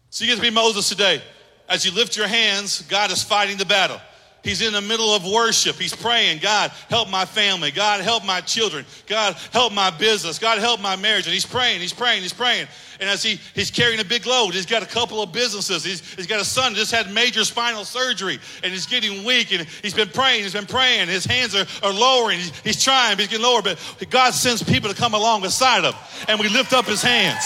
so 0.10 0.24
you 0.24 0.30
get 0.30 0.36
to 0.36 0.42
be 0.42 0.52
Moses 0.52 0.88
today. 0.88 1.22
As 1.68 1.86
you 1.86 1.92
lift 1.92 2.16
your 2.18 2.28
hands, 2.28 2.82
God 2.84 3.12
is 3.12 3.24
fighting 3.24 3.58
the 3.58 3.66
battle. 3.66 4.00
He's 4.44 4.62
in 4.62 4.74
the 4.74 4.82
middle 4.82 5.14
of 5.14 5.24
worship. 5.24 5.76
He's 5.76 5.96
praying, 5.96 6.40
God, 6.40 6.72
help 6.90 7.10
my 7.10 7.26
family. 7.26 7.70
God, 7.70 8.02
help 8.02 8.26
my 8.26 8.42
children. 8.42 8.86
God, 9.06 9.36
help 9.52 9.72
my 9.72 9.92
business. 9.92 10.40
God, 10.40 10.58
help 10.58 10.82
my 10.82 10.96
marriage. 10.96 11.26
And 11.26 11.34
he's 11.34 11.46
praying, 11.46 11.80
he's 11.80 11.94
praying, 11.94 12.24
he's 12.24 12.34
praying. 12.34 12.68
And 13.00 13.10
as 13.10 13.22
he, 13.22 13.40
he's 13.54 13.70
carrying 13.70 14.00
a 14.00 14.06
big 14.06 14.26
load, 14.26 14.56
he's 14.56 14.66
got 14.66 14.82
a 14.82 14.88
couple 14.88 15.22
of 15.22 15.32
businesses. 15.32 15.84
He's, 15.84 16.02
he's 16.16 16.28
got 16.28 16.42
a 16.42 16.46
son 16.46 16.74
just 16.74 16.92
had 16.92 17.12
major 17.14 17.44
spinal 17.44 17.86
surgery 17.86 18.40
and 18.64 18.72
he's 18.72 18.88
getting 18.88 19.24
weak. 19.24 19.52
And 19.52 19.68
he's 19.84 19.94
been 19.94 20.10
praying, 20.10 20.44
he's 20.44 20.54
been 20.54 20.66
praying. 20.66 21.08
His 21.08 21.26
hands 21.26 21.56
are, 21.56 21.66
are 21.84 21.94
lowering. 21.94 22.40
He's, 22.40 22.60
he's 22.62 22.84
trying, 22.84 23.18
he's 23.18 23.28
getting 23.28 23.44
lower. 23.44 23.62
But 23.62 23.80
God 24.10 24.34
sends 24.34 24.64
people 24.64 24.90
to 24.90 24.96
come 24.96 25.14
along 25.14 25.42
beside 25.42 25.84
him. 25.84 25.94
And 26.28 26.40
we 26.40 26.50
lift 26.50 26.74
up 26.74 26.86
his 26.86 27.04
hands 27.04 27.44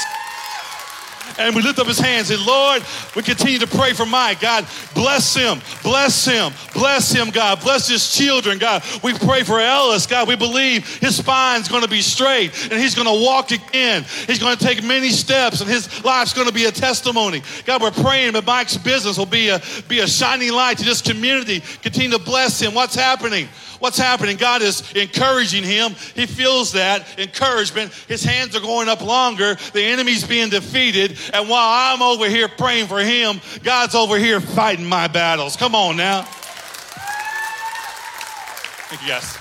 and 1.37 1.55
we 1.55 1.61
lift 1.61 1.79
up 1.79 1.87
his 1.87 1.99
hands 1.99 2.29
and 2.31 2.43
Lord, 2.45 2.83
we 3.15 3.23
continue 3.23 3.59
to 3.59 3.67
pray 3.67 3.93
for 3.93 4.05
Mike. 4.05 4.39
God, 4.39 4.67
bless 4.93 5.35
him, 5.35 5.59
bless 5.83 6.25
him, 6.25 6.53
bless 6.73 7.11
him, 7.11 7.29
God, 7.29 7.61
bless 7.61 7.87
his 7.87 8.15
children, 8.15 8.57
God. 8.57 8.83
We 9.03 9.13
pray 9.13 9.43
for 9.43 9.59
Ellis, 9.59 10.05
God. 10.05 10.27
We 10.27 10.35
believe 10.35 10.87
his 10.97 11.17
spine's 11.17 11.67
going 11.67 11.83
to 11.83 11.89
be 11.89 12.01
straight 12.01 12.51
and 12.71 12.79
he's 12.79 12.95
going 12.95 13.07
to 13.07 13.23
walk 13.23 13.51
again. 13.51 14.05
He's 14.27 14.39
going 14.39 14.57
to 14.57 14.63
take 14.63 14.83
many 14.83 15.09
steps 15.09 15.61
and 15.61 15.69
his 15.69 16.03
life's 16.03 16.33
going 16.33 16.47
to 16.47 16.53
be 16.53 16.65
a 16.65 16.71
testimony. 16.71 17.41
God, 17.65 17.81
we're 17.81 17.91
praying 17.91 18.33
that 18.33 18.45
Mike's 18.45 18.77
business 18.77 19.17
will 19.17 19.25
be 19.25 19.49
a 19.49 19.61
be 19.87 19.99
a 19.99 20.07
shining 20.07 20.51
light 20.53 20.77
to 20.77 20.85
this 20.85 21.01
community. 21.01 21.61
Continue 21.81 22.17
to 22.17 22.23
bless 22.23 22.59
him. 22.59 22.73
What's 22.73 22.95
happening? 22.95 23.47
What's 23.85 23.99
happening? 23.99 24.37
God 24.37 24.63
is 24.63 24.81
encouraging 24.93 25.63
him. 25.63 25.91
He 26.15 26.25
feels 26.25 26.71
that 26.71 27.19
encouragement. 27.19 27.93
His 28.07 28.23
hands 28.23 28.55
are 28.55 28.59
going 28.59 28.89
up 28.89 28.99
longer. 28.99 29.57
The 29.73 29.83
enemy's 29.83 30.25
being 30.25 30.49
defeated. 30.49 31.19
And 31.31 31.47
while 31.47 31.93
I'm 31.93 32.01
over 32.01 32.27
here 32.27 32.47
praying 32.47 32.87
for 32.87 32.99
him, 32.99 33.39
God's 33.61 33.93
over 33.93 34.17
here 34.17 34.41
fighting 34.41 34.87
my 34.87 35.07
battles. 35.07 35.55
Come 35.55 35.75
on 35.75 35.97
now. 35.97 36.23
Thank 38.87 39.03
you, 39.03 39.07
guys. 39.07 39.37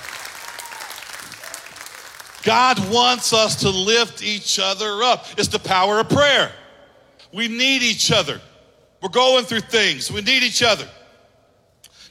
God 2.43 2.77
wants 2.93 3.33
us 3.33 3.61
to 3.61 3.71
lift 3.71 4.21
each 4.21 4.59
other 4.61 5.01
up. 5.01 5.25
It's 5.39 5.47
the 5.47 5.57
power 5.57 5.99
of 5.99 6.09
prayer. 6.09 6.51
We 7.33 7.47
need 7.47 7.81
each 7.81 8.11
other. 8.11 8.39
We're 9.01 9.09
going 9.09 9.45
through 9.45 9.61
things. 9.61 10.11
We 10.11 10.21
need 10.21 10.43
each 10.43 10.61
other. 10.61 10.87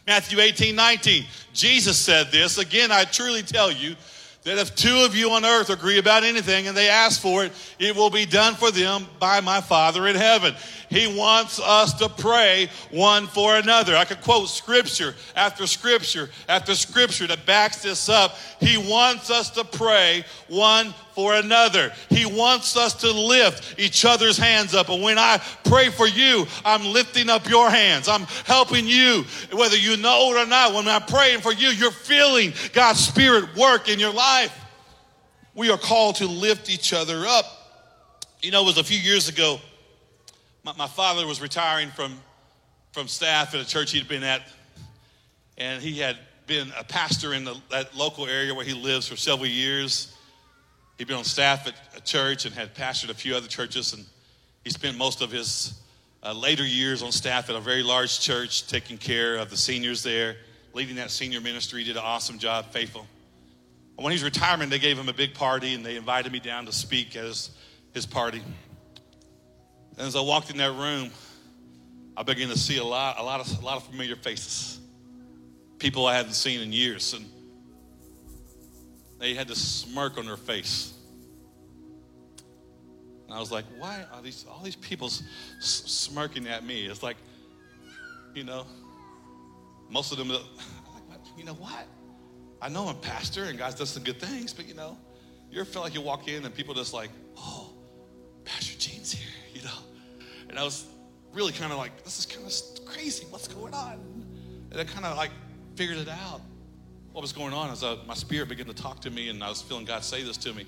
Matthew 0.05 0.41
18, 0.41 0.75
19. 0.75 1.27
Jesus 1.55 1.97
said 1.97 2.31
this. 2.31 2.59
Again, 2.59 2.93
I 2.93 3.05
truly 3.05 3.43
tell 3.43 3.73
you 3.73 3.97
that 4.43 4.59
if 4.59 4.75
two 4.75 5.05
of 5.07 5.17
you 5.17 5.31
on 5.31 5.45
earth 5.45 5.71
agree 5.71 5.99
about 5.99 6.23
anything 6.23 6.67
and 6.67 6.77
they 6.77 6.89
ask 6.89 7.21
for 7.21 7.45
it, 7.45 7.53
it 7.79 7.97
will 7.97 8.11
be 8.11 8.27
done 8.27 8.55
for 8.55 8.71
them 8.71 9.07
by 9.19 9.41
my 9.41 9.61
Father 9.61 10.07
in 10.07 10.17
heaven. 10.17 10.55
He 10.91 11.07
wants 11.19 11.59
us 11.61 11.95
to 11.95 12.11
pray 12.11 12.69
one 12.91 13.27
for 13.27 13.57
another. 13.57 13.97
I 13.97 14.05
could 14.05 14.21
quote 14.21 14.49
scripture 14.49 15.15
after 15.35 15.67
scripture 15.67 16.29
after 16.47 16.75
scripture 16.75 17.27
that 17.27 17.47
backs 17.47 17.83
this 17.83 18.09
up. 18.11 18.37
He 18.61 18.77
wants 18.77 19.31
us 19.31 19.49
to 19.51 19.65
pray 19.65 20.25
one 20.49 20.93
for 21.15 21.35
another. 21.35 21.93
He 22.11 22.27
wants 22.27 22.77
us 22.77 22.95
to 22.95 23.11
lift 23.11 23.79
each 23.79 24.05
other's 24.05 24.37
hands 24.37 24.75
up. 24.75 24.89
And 24.89 25.03
when 25.03 25.19
I 25.19 25.41
pray 25.65 25.91
for 25.91 26.07
you, 26.07 26.47
I'm 26.65 26.85
lifting 26.93 27.31
up 27.31 27.49
your 27.49 27.71
hands. 27.71 28.09
I'm 28.09 28.23
helping 28.45 28.87
you, 28.87 29.25
whether 29.53 29.77
you 29.77 29.97
know 29.97 30.33
it 30.33 30.45
or 30.45 30.47
not. 30.47 30.75
When 30.75 30.89
I'm 30.89 31.03
praying 31.03 31.41
for 31.41 31.53
you, 31.53 31.69
you're 31.69 31.91
feeling 31.91 32.53
God's 32.73 33.01
Spirit 33.01 33.57
work 33.57 33.89
in 33.89 33.99
your 33.99 34.13
life. 34.13 34.57
We 35.55 35.71
are 35.71 35.79
called 35.79 36.17
to 36.17 36.27
lift 36.27 36.69
each 36.69 36.93
other 36.93 37.25
up. 37.27 37.45
You 38.43 38.51
know, 38.51 38.63
it 38.63 38.67
was 38.67 38.79
a 38.79 38.85
few 38.85 38.99
years 38.99 39.29
ago 39.29 39.61
my, 40.65 40.73
my 40.79 40.89
father 40.89 41.27
was 41.27 41.41
retiring 41.41 41.91
from, 41.91 42.19
from 42.93 43.07
staff 43.07 43.55
at 43.55 43.61
a 43.61 43.67
church 43.67 43.93
he'd 43.93 44.09
been 44.09 44.25
at, 44.25 44.43
and 45.59 45.83
he 45.83 45.99
had 45.99 46.17
been 46.47 46.73
a 46.77 46.85
pastor 46.85 47.35
in 47.35 47.45
the, 47.45 47.55
that 47.71 47.95
local 47.95 48.27
area 48.27 48.55
where 48.55 48.65
he 48.65 48.75
lives 48.75 49.07
for 49.07 49.17
several 49.17 49.47
years. 49.47 50.14
He'd 50.99 51.09
been 51.09 51.17
on 51.17 51.25
staff 51.25 51.67
at 51.67 51.75
a 51.97 52.01
church 52.01 52.45
and 52.45 52.55
had 52.55 52.75
pastored 52.75 53.11
a 53.11 53.15
few 53.15 53.35
other 53.35 53.49
churches, 53.49 53.93
and 53.93 54.05
he 54.63 54.71
spent 54.71 54.97
most 54.97 55.23
of 55.23 55.31
his 55.31 55.81
uh, 56.23 56.33
later 56.33 56.65
years 56.65 57.03
on 57.03 57.11
staff 57.11 57.51
at 57.51 57.57
a 57.57 57.61
very 57.61 57.83
large 57.83 58.21
church, 58.21 58.67
taking 58.69 58.97
care 58.97 59.37
of 59.37 59.51
the 59.51 59.57
seniors 59.57 60.03
there, 60.03 60.37
leading 60.73 60.97
that 60.97 61.11
senior 61.11 61.41
ministry. 61.41 61.81
He 61.81 61.87
did 61.87 61.97
an 61.97 62.03
awesome 62.05 62.39
job, 62.39 62.71
faithful. 62.71 63.07
When 63.97 64.11
he 64.11 64.15
was 64.15 64.25
retiring, 64.25 64.71
they 64.71 64.79
gave 64.79 64.99
him 64.99 65.09
a 65.09 65.13
big 65.13 65.35
party, 65.35 65.75
and 65.75 65.85
they 65.85 65.97
invited 65.97 66.33
me 66.33 66.41
down 66.41 66.67
to 66.67 66.73
speak 66.73 67.17
at 67.17 67.25
his, 67.25 67.51
party. 68.11 68.43
And 69.97 70.07
as 70.07 70.17
I 70.17 70.21
walked 70.21 70.51
in 70.51 70.57
that 70.57 70.73
room, 70.73 71.11
I 72.17 72.23
began 72.23 72.49
to 72.49 72.59
see 72.59 72.79
a 72.79 72.85
lot, 72.85 73.19
a 73.19 73.23
lot 73.23 73.41
of, 73.41 73.63
a 73.63 73.65
lot 73.65 73.77
of 73.77 73.85
familiar 73.85 74.17
faces. 74.17 74.81
People 75.79 76.07
I 76.07 76.17
hadn't 76.17 76.35
seen 76.35 76.61
in 76.61 76.73
years, 76.73 77.15
and 77.15 77.25
they 79.19 79.35
had 79.35 79.49
this 79.49 79.63
smirk 79.63 80.19
on 80.19 80.27
their 80.27 80.37
face. 80.37 80.95
And 83.27 83.33
I 83.33 83.41
was 83.41 83.51
like, 83.51 83.65
why 83.79 84.05
are 84.13 84.23
these 84.23 84.45
all 84.49 84.63
these 84.63 84.77
people 84.77 85.07
s- 85.07 85.23
smirking 85.61 86.47
at 86.47 86.65
me? 86.65 86.87
It's 86.87 87.03
like, 87.03 87.17
you 88.35 88.45
know, 88.45 88.67
most 89.89 90.13
of 90.13 90.19
them, 90.19 90.31
uh, 90.31 90.35
like, 90.35 91.21
you 91.39 91.45
know 91.45 91.55
what? 91.55 91.87
I 92.61 92.69
know 92.69 92.89
I'm 92.89 92.97
a 92.97 92.99
pastor 92.99 93.45
and 93.45 93.59
God 93.59 93.77
does 93.77 93.91
some 93.91 94.03
good 94.03 94.21
things, 94.21 94.53
but 94.53 94.67
you 94.67 94.75
know, 94.75 94.99
you 95.51 95.61
ever 95.61 95.69
feel 95.71 95.83
like 95.83 95.95
you 95.95 96.01
walk 96.01 96.29
in 96.29 96.45
and 96.45 96.55
people 96.55 96.75
just 96.75 96.93
like, 96.93 97.11
oh, 97.37 97.71
Pastor 98.45 98.79
Gene's 98.79 99.13
here. 99.13 99.31
You 99.55 99.63
know? 99.63 99.79
And 100.49 100.59
I 100.59 100.65
was 100.65 100.85
really 101.33 101.53
kind 101.53 101.71
of 101.71 101.79
like, 101.79 102.03
this 102.03 102.19
is 102.19 102.27
kind 102.27 102.45
of 102.45 102.85
crazy. 102.85 103.25
What's 103.31 103.47
going 103.47 103.73
on? 103.73 104.25
And 104.73 104.81
I 104.81 104.85
kind 104.85 105.07
of 105.07 105.17
like 105.17 105.31
figured 105.77 105.99
it 105.99 106.09
out. 106.09 106.41
What 107.15 107.23
was 107.23 107.33
going 107.33 107.55
on 107.55 107.71
as 107.71 107.85
I, 107.85 107.97
my 108.09 108.15
spirit 108.15 108.49
began 108.49 108.67
to 108.67 108.75
talk 108.75 109.01
to 109.03 109.11
me 109.11 109.29
and 109.29 109.41
I 109.45 109.49
was 109.49 109.63
feeling 109.63 109.85
God 109.85 110.03
say 110.03 110.25
this 110.25 110.37
to 110.39 110.53
me. 110.53 110.67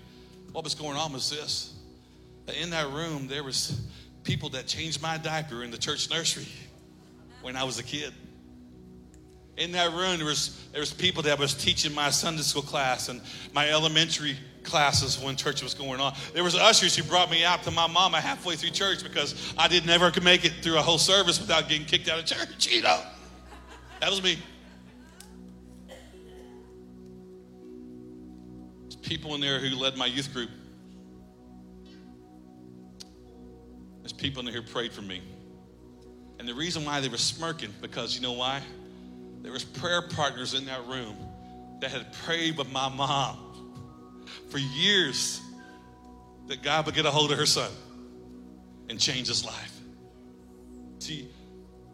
What 0.53 0.63
was 0.63 0.77
going 0.77 0.97
on 0.97 1.13
was 1.13 1.29
this. 1.29 1.75
In 2.63 2.71
that 2.71 2.89
room, 2.93 3.27
there 3.27 3.43
was 3.43 3.81
people 4.23 4.51
that 4.51 4.69
changed 4.69 5.03
my 5.03 5.19
diaper 5.19 5.65
in 5.65 5.73
the 5.73 5.77
church 5.77 6.09
nursery 6.09 6.47
when 7.43 7.57
I 7.57 7.65
was 7.65 7.81
a 7.81 7.83
kid. 7.83 8.15
In 9.57 9.73
that 9.73 9.93
room, 9.93 10.19
there 10.19 10.27
was, 10.27 10.65
there 10.71 10.79
was 10.79 10.95
people 10.95 11.25
that 11.25 11.37
was 11.37 11.53
teaching 11.53 11.93
my 11.93 12.11
Sunday 12.11 12.43
school 12.43 12.63
class 12.63 13.09
and 13.09 13.21
my 13.53 13.69
elementary 13.69 14.37
classes 14.63 15.21
when 15.21 15.35
church 15.35 15.65
was 15.65 15.75
going 15.75 15.99
on. 15.99 16.15
There 16.33 16.45
was 16.45 16.55
ushers 16.55 16.95
who 16.95 17.03
brought 17.03 17.29
me 17.29 17.43
out 17.43 17.65
to 17.65 17.73
my 17.73 17.89
mama 17.89 18.21
halfway 18.21 18.55
through 18.55 18.71
church 18.71 19.03
because 19.03 19.53
I 19.59 19.67
didn't 19.67 19.91
ever 19.91 20.13
make 20.21 20.45
it 20.45 20.53
through 20.63 20.79
a 20.79 20.83
whole 20.83 20.99
service 20.99 21.41
without 21.41 21.69
getting 21.69 21.87
kicked 21.87 22.09
out 22.09 22.21
of 22.21 22.25
church, 22.27 22.69
you 22.73 22.83
know. 22.83 23.03
That 24.01 24.11
was 24.11 24.23
me. 24.23 24.39
People 29.07 29.35
in 29.35 29.41
there 29.41 29.59
who 29.59 29.75
led 29.77 29.97
my 29.97 30.07
youth 30.07 30.33
group. 30.33 30.51
There's 34.01 34.13
people 34.13 34.47
in 34.47 34.53
here 34.53 34.63
prayed 34.63 34.93
for 34.93 35.03
me. 35.03 35.23
And 36.39 36.47
the 36.47 36.55
reason 36.55 36.85
why 36.85 37.01
they 37.01 37.09
were 37.09 37.17
smirking, 37.17 37.73
because 37.81 38.15
you 38.15 38.21
know 38.21 38.33
why? 38.33 38.61
There 39.43 39.53
was 39.53 39.65
prayer 39.65 40.03
partners 40.03 40.55
in 40.55 40.67
that 40.67 40.87
room 40.87 41.17
that 41.81 41.91
had 41.91 42.13
prayed 42.25 42.59
with 42.59 42.71
my 42.73 42.89
mom 42.89 44.25
for 44.51 44.59
years 44.59 45.41
that 46.49 46.63
God 46.63 46.87
would 46.87 46.95
get 46.95 47.07
a 47.07 47.11
hold 47.11 47.33
of 47.33 47.39
her 47.39 47.47
son 47.47 47.71
and 48.89 48.99
change 48.99 49.29
his 49.29 49.45
life. 49.45 49.81
See, 50.99 51.29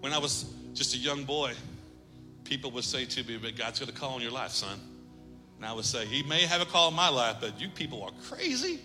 when 0.01 0.13
I 0.13 0.19
was 0.19 0.53
just 0.73 0.95
a 0.95 0.99
young 0.99 1.25
boy, 1.25 1.53
people 2.45 2.71
would 2.73 2.85
say 2.85 3.05
to 3.05 3.25
me, 3.25 3.39
but 3.41 3.57
God's 3.57 3.81
going 3.81 3.93
to 3.93 3.99
call 3.99 4.15
on 4.15 4.23
your 4.23 4.31
life, 4.31 4.51
son. 4.51 4.79
And 5.63 5.71
I 5.71 5.75
would 5.75 5.85
say, 5.85 6.07
He 6.07 6.25
may 6.25 6.41
have 6.41 6.61
a 6.61 6.65
call 6.65 6.89
in 6.89 6.95
my 6.95 7.09
life, 7.09 7.37
but 7.41 7.61
you 7.61 7.69
people 7.69 8.03
are 8.03 8.11
crazy. 8.25 8.81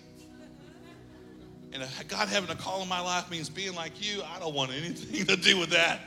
And 1.72 1.82
God 2.06 2.28
having 2.28 2.48
a 2.50 2.54
call 2.54 2.82
in 2.82 2.88
my 2.88 3.00
life 3.00 3.28
means 3.32 3.48
being 3.48 3.74
like 3.74 4.00
you. 4.00 4.22
I 4.22 4.38
don't 4.38 4.54
want 4.54 4.70
anything 4.70 5.26
to 5.26 5.34
do 5.34 5.58
with 5.58 5.70
that. 5.70 6.02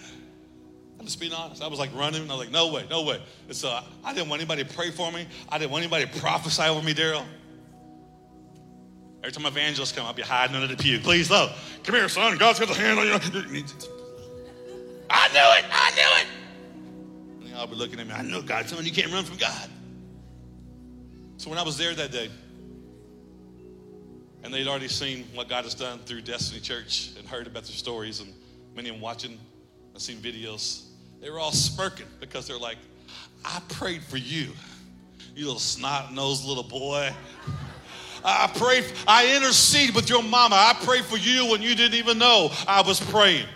I'm 0.97 1.05
just 1.05 1.19
being 1.19 1.33
honest. 1.33 1.61
I 1.61 1.67
was 1.67 1.77
like 1.77 1.93
running, 1.93 2.21
and 2.21 2.31
I 2.31 2.35
was 2.35 2.45
like, 2.45 2.53
no 2.53 2.71
way, 2.71 2.85
no 2.89 3.01
way. 3.03 3.21
And 3.49 3.55
so 3.55 3.67
I, 3.67 3.83
I 4.01 4.13
didn't 4.13 4.29
want 4.29 4.41
anybody 4.41 4.63
to 4.63 4.73
pray 4.73 4.91
for 4.91 5.11
me. 5.11 5.27
I 5.49 5.57
didn't 5.57 5.71
want 5.71 5.83
anybody 5.83 6.05
to 6.05 6.19
prophesy 6.21 6.63
over 6.63 6.81
me, 6.81 6.93
Daryl. 6.93 7.25
Every 9.21 9.33
time 9.33 9.45
evangelists 9.45 9.91
come, 9.91 10.05
I'll 10.05 10.13
be 10.13 10.21
hiding 10.21 10.55
under 10.55 10.73
the 10.73 10.81
pew. 10.81 10.99
Please, 10.99 11.29
love. 11.29 11.51
Come 11.83 11.95
here, 11.95 12.07
son. 12.07 12.37
God's 12.37 12.59
got 12.59 12.69
the 12.69 12.75
hand 12.75 12.97
on 12.97 13.07
you. 13.07 13.13
I 13.13 13.19
knew 13.19 13.57
it. 15.09 15.65
I 15.69 15.91
knew 15.91 16.21
it. 16.21 16.27
And 17.41 17.49
y'all 17.49 17.67
be 17.67 17.75
looking 17.75 17.99
at 17.99 18.07
me. 18.07 18.13
I 18.13 18.21
know 18.21 18.41
God. 18.41 18.69
Telling 18.69 18.85
you 18.85 18.93
can't 18.93 19.11
run 19.11 19.25
from 19.25 19.35
God. 19.35 19.69
So 21.41 21.49
when 21.49 21.57
I 21.57 21.63
was 21.63 21.75
there 21.75 21.95
that 21.95 22.11
day, 22.11 22.29
and 24.43 24.53
they'd 24.53 24.67
already 24.67 24.87
seen 24.87 25.25
what 25.33 25.49
God 25.49 25.63
has 25.63 25.73
done 25.73 25.97
through 26.05 26.21
Destiny 26.21 26.61
Church 26.61 27.13
and 27.17 27.27
heard 27.27 27.47
about 27.47 27.63
their 27.63 27.73
stories, 27.73 28.19
and 28.19 28.31
many 28.75 28.89
of 28.89 28.95
them 28.95 29.01
watching 29.01 29.39
and 29.91 29.99
seen 29.99 30.17
videos, 30.17 30.83
they 31.19 31.31
were 31.31 31.39
all 31.39 31.51
smirking 31.51 32.05
because 32.19 32.47
they're 32.47 32.59
like, 32.59 32.77
I 33.43 33.59
prayed 33.69 34.03
for 34.03 34.17
you, 34.17 34.51
you 35.35 35.45
little 35.45 35.57
snot 35.57 36.13
nosed 36.13 36.45
little 36.45 36.61
boy. 36.61 37.11
I 38.23 38.45
prayed, 38.53 38.85
I 39.07 39.35
interceded 39.35 39.95
with 39.95 40.11
your 40.11 40.21
mama. 40.21 40.55
I 40.55 40.77
prayed 40.85 41.05
for 41.05 41.17
you 41.17 41.49
when 41.49 41.63
you 41.63 41.73
didn't 41.73 41.95
even 41.95 42.19
know 42.19 42.51
I 42.67 42.83
was 42.83 42.99
praying. 42.99 43.47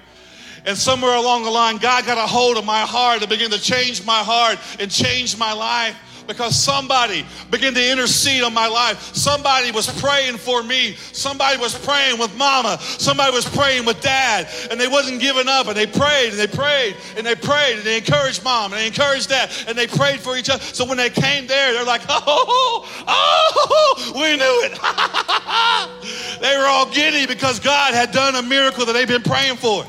And 0.65 0.75
somewhere 0.75 1.13
along 1.13 1.43
the 1.43 1.51
line, 1.51 1.77
God 1.77 2.03
got 2.07 2.17
a 2.17 2.25
hold 2.25 2.57
of 2.57 2.65
my 2.65 2.81
heart 2.81 3.21
and 3.21 3.29
began 3.29 3.51
to 3.51 3.61
change 3.61 4.03
my 4.03 4.23
heart 4.23 4.57
and 4.79 4.89
change 4.89 5.37
my 5.37 5.53
life 5.53 5.95
because 6.27 6.57
somebody 6.57 7.25
began 7.51 7.73
to 7.73 7.91
intercede 7.91 8.43
on 8.43 8.53
my 8.53 8.67
life. 8.67 9.13
Somebody 9.15 9.71
was 9.71 9.87
praying 10.01 10.37
for 10.37 10.63
me. 10.63 10.95
Somebody 11.11 11.57
was 11.57 11.77
praying 11.85 12.19
with 12.19 12.35
mama. 12.37 12.77
Somebody 12.81 13.33
was 13.33 13.45
praying 13.45 13.85
with 13.85 14.01
dad. 14.01 14.47
And 14.71 14.79
they 14.79 14.87
wasn't 14.87 15.21
giving 15.21 15.47
up. 15.47 15.67
And 15.67 15.75
they 15.75 15.87
prayed 15.87 16.29
and 16.29 16.39
they 16.39 16.47
prayed 16.47 16.95
and 17.17 17.25
they 17.25 17.35
prayed 17.35 17.77
and 17.77 17.83
they 17.83 17.97
encouraged 17.97 18.43
mom 18.43 18.73
and 18.73 18.81
they 18.81 18.87
encouraged 18.87 19.29
dad 19.29 19.51
and 19.67 19.77
they 19.77 19.87
prayed 19.87 20.19
for 20.19 20.37
each 20.37 20.49
other. 20.49 20.63
So 20.63 20.85
when 20.85 20.97
they 20.97 21.09
came 21.09 21.47
there, 21.47 21.73
they're 21.73 21.85
like, 21.85 22.01
oh, 22.09 23.03
oh, 23.07 24.11
we 24.15 24.35
knew 24.35 24.61
it. 24.65 26.39
they 26.41 26.57
were 26.57 26.65
all 26.65 26.89
giddy 26.89 27.25
because 27.25 27.59
God 27.59 27.93
had 27.93 28.11
done 28.11 28.35
a 28.35 28.41
miracle 28.41 28.85
that 28.85 28.93
they've 28.93 29.07
been 29.07 29.23
praying 29.23 29.57
for. 29.57 29.85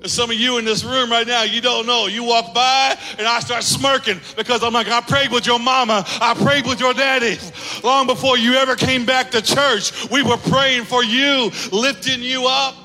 And 0.00 0.10
some 0.10 0.30
of 0.30 0.36
you 0.36 0.58
in 0.58 0.64
this 0.64 0.84
room 0.84 1.10
right 1.10 1.26
now, 1.26 1.42
you 1.42 1.60
don't 1.60 1.84
know. 1.84 2.06
You 2.06 2.22
walk 2.22 2.54
by 2.54 2.96
and 3.18 3.26
I 3.26 3.40
start 3.40 3.64
smirking 3.64 4.20
because 4.36 4.62
I'm 4.62 4.72
like, 4.72 4.86
I 4.86 5.00
prayed 5.00 5.32
with 5.32 5.44
your 5.44 5.58
mama. 5.58 6.04
I 6.20 6.34
prayed 6.34 6.66
with 6.66 6.78
your 6.78 6.94
daddy. 6.94 7.36
Long 7.82 8.06
before 8.06 8.38
you 8.38 8.54
ever 8.54 8.76
came 8.76 9.04
back 9.04 9.32
to 9.32 9.42
church, 9.42 10.08
we 10.10 10.22
were 10.22 10.36
praying 10.36 10.84
for 10.84 11.02
you, 11.02 11.50
lifting 11.72 12.22
you 12.22 12.46
up. 12.46 12.76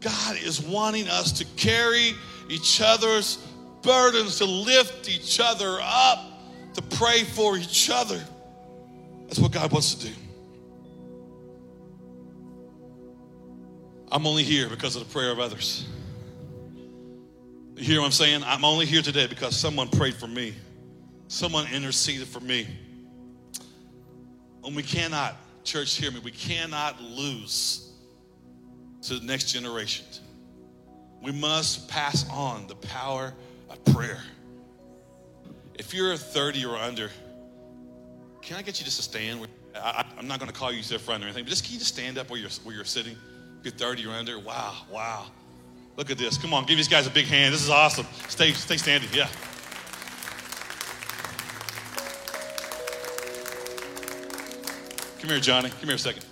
God 0.00 0.36
is 0.38 0.62
wanting 0.62 1.08
us 1.08 1.30
to 1.32 1.44
carry 1.56 2.14
each 2.48 2.80
other's 2.80 3.36
burdens, 3.82 4.38
to 4.38 4.46
lift 4.46 5.10
each 5.10 5.40
other 5.40 5.78
up, 5.82 6.24
to 6.74 6.82
pray 6.96 7.22
for 7.22 7.58
each 7.58 7.90
other. 7.90 8.20
That's 9.26 9.38
what 9.38 9.52
God 9.52 9.70
wants 9.70 9.94
to 9.94 10.06
do. 10.06 10.14
I'm 14.12 14.26
only 14.26 14.42
here 14.42 14.68
because 14.68 14.94
of 14.94 15.08
the 15.08 15.10
prayer 15.10 15.30
of 15.32 15.40
others. 15.40 15.86
You 17.76 17.82
hear 17.82 18.00
what 18.00 18.06
I'm 18.06 18.12
saying? 18.12 18.42
I'm 18.44 18.62
only 18.62 18.84
here 18.84 19.00
today 19.00 19.26
because 19.26 19.58
someone 19.58 19.88
prayed 19.88 20.14
for 20.14 20.26
me, 20.26 20.54
someone 21.28 21.66
interceded 21.72 22.28
for 22.28 22.40
me. 22.40 22.66
And 24.64 24.76
we 24.76 24.82
cannot, 24.82 25.36
church, 25.64 25.94
hear 25.94 26.10
me, 26.10 26.20
we 26.22 26.30
cannot 26.30 27.00
lose 27.00 27.90
to 29.00 29.14
the 29.18 29.24
next 29.24 29.50
generation. 29.50 30.04
We 31.22 31.32
must 31.32 31.88
pass 31.88 32.28
on 32.28 32.66
the 32.66 32.74
power 32.74 33.32
of 33.70 33.82
prayer. 33.94 34.20
If 35.74 35.94
you're 35.94 36.18
30 36.18 36.66
or 36.66 36.76
under, 36.76 37.10
can 38.42 38.58
I 38.58 38.62
get 38.62 38.78
you 38.78 38.84
just 38.84 38.98
to 38.98 39.02
stand? 39.02 39.48
I, 39.74 40.04
am 40.18 40.28
not 40.28 40.38
going 40.38 40.52
to 40.52 40.56
call 40.56 40.70
you 40.70 40.82
to 40.82 40.88
the 40.90 40.98
front 40.98 41.22
or 41.22 41.28
anything, 41.28 41.44
but 41.44 41.50
just 41.50 41.64
can 41.64 41.72
you 41.72 41.78
just 41.78 41.94
stand 41.94 42.18
up 42.18 42.28
where 42.28 42.38
you're, 42.38 42.50
where 42.62 42.74
you're 42.74 42.84
sitting? 42.84 43.16
You're 43.62 43.72
30 43.72 44.06
or 44.06 44.10
under. 44.10 44.38
Wow, 44.38 44.74
wow. 44.90 45.26
Look 45.96 46.10
at 46.10 46.18
this. 46.18 46.38
Come 46.38 46.54
on, 46.54 46.64
give 46.64 46.76
these 46.76 46.88
guys 46.88 47.06
a 47.06 47.10
big 47.10 47.26
hand. 47.26 47.54
This 47.54 47.62
is 47.62 47.70
awesome. 47.70 48.06
Stay, 48.28 48.52
stay 48.52 48.76
standing. 48.76 49.08
Yeah. 49.12 49.28
Come 55.20 55.30
here, 55.30 55.38
Johnny. 55.38 55.70
Come 55.70 55.84
here 55.84 55.94
a 55.94 55.98
second. 55.98 56.24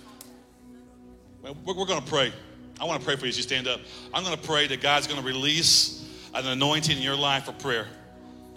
We're, 1.41 1.73
we're 1.73 1.85
going 1.85 2.01
to 2.01 2.09
pray. 2.09 2.33
I 2.79 2.83
want 2.83 2.99
to 2.99 3.05
pray 3.05 3.15
for 3.15 3.25
you 3.25 3.29
as 3.29 3.37
you 3.37 3.43
stand 3.43 3.67
up. 3.67 3.79
I'm 4.13 4.23
going 4.23 4.35
to 4.35 4.43
pray 4.43 4.67
that 4.67 4.81
God's 4.81 5.07
going 5.07 5.19
to 5.21 5.25
release 5.25 6.05
an 6.33 6.45
anointing 6.45 6.97
in 6.97 7.03
your 7.03 7.15
life 7.15 7.45
for 7.45 7.53
prayer. 7.53 7.87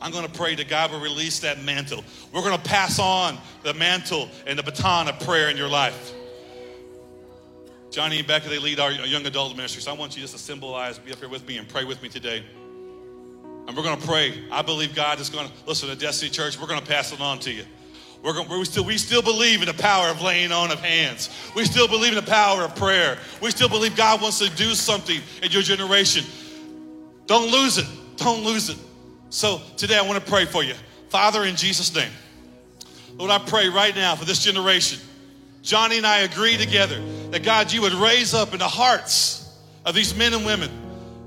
I'm 0.01 0.11
going 0.11 0.27
to 0.27 0.33
pray 0.33 0.55
that 0.57 0.69
God 0.69 0.91
will 0.91 1.01
release 1.01 1.39
that 1.41 1.63
mantle. 1.63 2.03
We're 2.33 2.43
going 2.43 2.57
to 2.57 2.69
pass 2.69 2.99
on 2.99 3.39
the 3.63 3.75
mantle 3.75 4.29
and 4.47 4.59
the 4.59 4.63
baton 4.63 5.09
of 5.09 5.21
prayer 5.21 5.51
in 5.51 5.57
your 5.57 5.69
life. 5.69 6.13
Johnny 7.95 8.19
and 8.19 8.27
Becca, 8.27 8.49
they 8.49 8.59
lead 8.59 8.81
our 8.81 8.91
young 8.91 9.25
adult 9.25 9.57
ministry. 9.57 9.81
So 9.81 9.93
I 9.93 9.95
want 9.95 10.17
you 10.17 10.21
just 10.21 10.33
to 10.33 10.39
symbolize, 10.41 10.99
be 10.99 11.13
up 11.13 11.21
here 11.21 11.29
with 11.29 11.47
me 11.47 11.59
and 11.59 11.69
pray 11.69 11.85
with 11.85 12.03
me 12.03 12.09
today. 12.09 12.45
And 13.69 13.77
we're 13.77 13.85
going 13.85 14.01
to 14.01 14.05
pray. 14.05 14.43
I 14.51 14.63
believe 14.63 14.97
God 14.97 15.21
is 15.21 15.31
going 15.31 15.47
to, 15.47 15.53
listen 15.65 15.89
to 15.89 15.95
Destiny 15.95 16.29
Church, 16.29 16.59
we're 16.59 16.67
going 16.67 16.81
to 16.81 16.87
pass 16.87 17.13
it 17.13 17.21
on 17.21 17.39
to 17.39 17.53
you. 17.53 17.63
We're 18.21 18.33
going, 18.33 18.49
we, 18.49 18.65
still, 18.65 18.85
we 18.85 18.99
still 18.99 19.23
believe 19.23 19.61
in 19.61 19.69
the 19.69 19.81
power 19.81 20.09
of 20.09 20.23
laying 20.23 20.51
on 20.51 20.73
of 20.73 20.81
hands. 20.81 21.31
We 21.55 21.65
still 21.67 21.87
believe 21.87 22.17
in 22.19 22.25
the 22.25 22.29
power 22.29 22.63
of 22.63 22.75
prayer. 22.75 23.17
We 23.41 23.53
still 23.53 23.69
believe 23.69 23.95
God 23.95 24.21
wants 24.21 24.41
to 24.41 24.51
do 24.57 24.75
something 24.75 25.21
in 25.41 25.53
your 25.53 25.63
generation. 25.63 26.25
Don't 27.27 27.53
lose 27.53 27.79
it. 27.79 27.87
Don't 28.17 28.43
lose 28.43 28.71
it. 28.71 28.79
So 29.31 29.63
today 29.77 29.99
I 29.99 30.03
want 30.03 30.23
to 30.23 30.29
pray 30.29 30.47
for 30.47 30.65
you. 30.65 30.75
Father, 31.11 31.45
in 31.45 31.55
Jesus' 31.55 31.95
name, 31.95 32.11
Lord, 33.15 33.31
I 33.31 33.39
pray 33.39 33.69
right 33.69 33.95
now 33.95 34.17
for 34.17 34.25
this 34.25 34.43
generation. 34.43 34.99
Johnny 35.65 35.97
and 35.97 36.07
I 36.07 36.19
agree 36.19 36.59
together 36.59 37.03
that 37.31 37.43
God, 37.43 37.73
you 37.73 37.81
would 37.81 37.95
raise 37.95 38.35
up 38.35 38.53
in 38.53 38.59
the 38.59 38.69
hearts 38.69 39.51
of 39.87 39.95
these 39.95 40.15
men 40.15 40.35
and 40.35 40.45
women, 40.45 40.71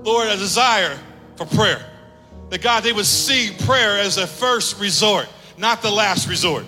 Lord, 0.04 0.28
a 0.28 0.38
desire 0.38 0.96
for 1.36 1.48
prayer. 1.48 1.84
That 2.52 2.62
God, 2.62 2.84
they 2.84 2.94
would 2.94 3.08
see 3.08 3.52
prayer 3.66 3.98
as 3.98 4.18
a 4.18 4.28
first 4.28 4.80
resort, 4.80 5.28
not 5.58 5.82
the 5.82 5.90
last 5.90 6.30
resort. 6.30 6.66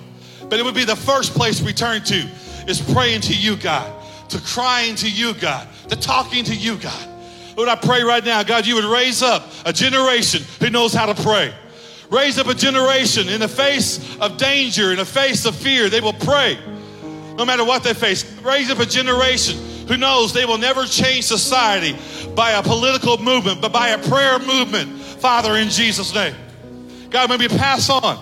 But 0.50 0.60
it 0.60 0.66
would 0.66 0.74
be 0.74 0.84
the 0.84 0.96
first 0.96 1.34
place 1.36 1.62
we 1.62 1.72
turn 1.72 2.02
to 2.06 2.28
is 2.68 2.82
praying 2.92 3.22
to 3.22 3.36
you, 3.36 3.56
God, 3.56 3.94
to 4.30 4.42
crying 4.42 4.96
to 4.96 5.10
you, 5.10 5.36
God, 5.36 5.68
to 5.90 5.96
talking 5.96 6.44
to 6.46 6.56
you, 6.56 6.76
God. 6.76 7.08
Lord, 7.56 7.70
I 7.70 7.76
pray 7.76 8.02
right 8.02 8.26
now, 8.26 8.42
God, 8.42 8.66
you 8.66 8.76
would 8.76 8.86
raise 8.86 9.22
up 9.22 9.48
a 9.64 9.72
generation 9.72 10.42
who 10.60 10.72
knows 10.72 10.92
how 10.92 11.06
to 11.06 11.22
pray. 11.22 11.54
Raise 12.10 12.40
up 12.40 12.48
a 12.48 12.56
generation 12.56 13.30
in 13.30 13.40
the 13.42 13.48
face 13.48 14.18
of 14.18 14.38
danger, 14.38 14.90
in 14.90 14.98
the 14.98 15.06
face 15.06 15.46
of 15.46 15.56
fear, 15.56 15.88
they 15.88 16.02
will 16.02 16.14
pray 16.14 16.58
no 17.40 17.46
matter 17.46 17.64
what 17.64 17.84
they 17.84 17.94
face. 17.94 18.30
Raise 18.42 18.70
up 18.70 18.80
a 18.80 18.86
generation 18.86 19.58
who 19.88 19.98
knows 19.98 20.34
they 20.34 20.46
will 20.46 20.58
never 20.58 20.86
change 20.86 21.26
society 21.26 21.98
by 22.36 22.52
a 22.52 22.62
political 22.62 23.18
movement, 23.18 23.62
but 23.62 23.72
by 23.72 23.90
a 23.90 23.98
prayer 24.10 24.38
movement, 24.40 25.00
Father, 25.00 25.56
in 25.56 25.70
Jesus' 25.70 26.14
name. 26.14 26.36
God, 27.10 27.30
maybe 27.30 27.48
pass 27.48 27.90
on, 27.90 28.20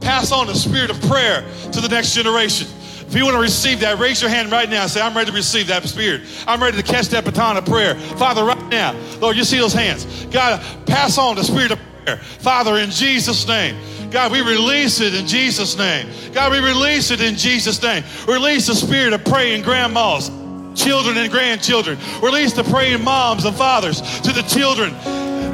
pass 0.00 0.32
on 0.32 0.46
the 0.46 0.54
spirit 0.54 0.90
of 0.90 1.00
prayer 1.02 1.42
to 1.72 1.80
the 1.80 1.88
next 1.88 2.14
generation. 2.14 2.68
If 3.06 3.16
you 3.16 3.24
want 3.24 3.34
to 3.34 3.42
receive 3.42 3.80
that, 3.80 3.98
raise 3.98 4.22
your 4.22 4.30
hand 4.30 4.52
right 4.52 4.70
now 4.70 4.82
and 4.82 4.90
say, 4.90 5.00
I'm 5.00 5.16
ready 5.16 5.32
to 5.32 5.36
receive 5.36 5.66
that 5.66 5.82
spirit. 5.82 6.22
I'm 6.46 6.62
ready 6.62 6.76
to 6.76 6.82
catch 6.84 7.08
that 7.08 7.24
baton 7.24 7.56
of 7.56 7.66
prayer. 7.66 7.96
Father, 7.96 8.44
right 8.44 8.68
now, 8.68 8.96
Lord, 9.18 9.36
you 9.36 9.42
see 9.42 9.58
those 9.58 9.74
hands. 9.74 10.26
God, 10.26 10.64
pass 10.86 11.18
on 11.18 11.34
the 11.34 11.42
spirit 11.42 11.72
of 11.72 11.80
prayer. 12.04 12.18
Father, 12.18 12.76
in 12.76 12.90
Jesus' 12.90 13.46
name. 13.48 13.76
God, 14.10 14.32
we 14.32 14.40
release 14.40 15.00
it 15.00 15.14
in 15.14 15.26
Jesus' 15.26 15.78
name. 15.78 16.08
God, 16.32 16.52
we 16.52 16.58
release 16.58 17.10
it 17.10 17.20
in 17.20 17.36
Jesus' 17.36 17.80
name. 17.82 18.02
Release 18.26 18.66
the 18.66 18.74
spirit 18.74 19.12
of 19.12 19.24
praying 19.24 19.62
grandmas, 19.62 20.30
children, 20.74 21.16
and 21.16 21.30
grandchildren. 21.30 21.98
Release 22.22 22.52
the 22.52 22.64
praying 22.64 23.04
moms 23.04 23.44
and 23.44 23.56
fathers 23.56 24.00
to 24.20 24.32
the 24.32 24.42
children 24.42 24.94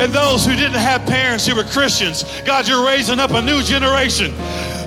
and 0.01 0.13
those 0.13 0.45
who 0.45 0.55
didn't 0.55 0.75
have 0.75 1.07
parents 1.07 1.47
who 1.47 1.55
were 1.55 1.65
Christians. 1.65 2.25
God, 2.45 2.69
you're 2.69 2.85
raising 2.85 3.19
up 3.19 3.31
a 3.31 3.41
new 3.41 3.63
generation 3.63 4.33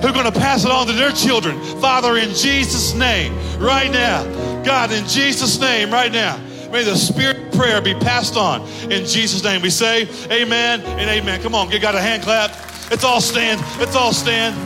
who 0.00 0.08
are 0.08 0.12
going 0.12 0.30
to 0.30 0.38
pass 0.38 0.64
it 0.64 0.70
on 0.70 0.86
to 0.86 0.92
their 0.92 1.10
children. 1.10 1.60
Father, 1.80 2.16
in 2.16 2.30
Jesus' 2.30 2.94
name, 2.94 3.34
right 3.58 3.90
now, 3.90 4.22
God, 4.62 4.92
in 4.92 5.06
Jesus' 5.08 5.58
name, 5.58 5.90
right 5.90 6.12
now, 6.12 6.38
may 6.70 6.84
the 6.84 6.94
spirit 6.94 7.38
of 7.38 7.52
prayer 7.52 7.80
be 7.80 7.94
passed 7.94 8.36
on 8.36 8.62
in 8.90 9.04
Jesus' 9.04 9.42
name. 9.42 9.62
We 9.62 9.70
say 9.70 10.08
amen 10.30 10.80
and 10.82 11.10
amen. 11.10 11.42
Come 11.42 11.54
on, 11.56 11.68
give 11.68 11.82
God 11.82 11.96
a 11.96 12.00
hand 12.00 12.22
clap. 12.22 12.69
Let's 12.90 13.04
all 13.04 13.20
stand. 13.20 13.60
Let's 13.78 13.94
all 13.94 14.12
stand. 14.12 14.56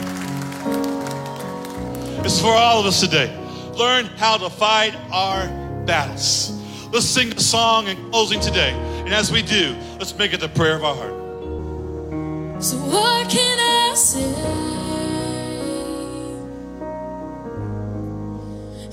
It's 2.24 2.40
for 2.40 2.54
all 2.54 2.80
of 2.80 2.86
us 2.86 2.98
today. 3.00 3.30
Learn 3.76 4.06
how 4.06 4.38
to 4.38 4.48
fight 4.48 4.96
our 5.12 5.46
battles. 5.84 6.50
Let's 6.90 7.04
sing 7.04 7.28
the 7.28 7.42
song 7.42 7.86
in 7.86 8.10
closing 8.10 8.40
today. 8.40 8.70
And 9.04 9.12
as 9.12 9.30
we 9.30 9.42
do, 9.42 9.76
let's 9.98 10.16
make 10.16 10.32
it 10.32 10.40
the 10.40 10.48
prayer 10.48 10.76
of 10.76 10.84
our 10.84 10.94
heart. 10.94 12.62
So, 12.64 12.78
what 12.78 13.28
can 13.28 13.58
I 13.60 13.94
say? 13.94 14.22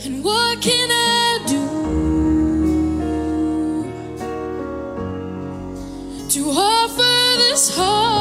And 0.06 0.22
what 0.26 0.62
can 0.62 0.90
I 0.92 1.40
do 1.48 1.68
to 6.28 6.50
offer 6.50 7.38
this 7.38 7.76
heart, 7.78 8.21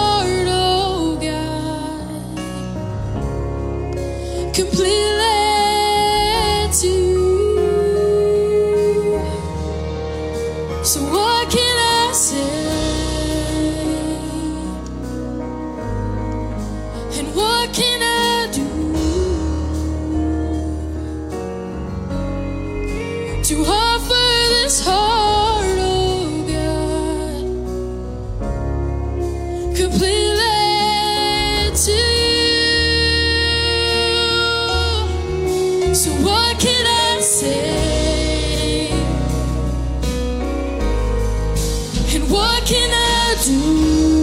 completely 4.80 5.39
So, 35.92 36.12
what 36.22 36.58
can 36.60 36.86
I 36.86 37.20
say? 37.20 38.90
And 42.14 42.30
what 42.30 42.64
can 42.64 42.90
I 42.92 43.36
do? 43.44 44.19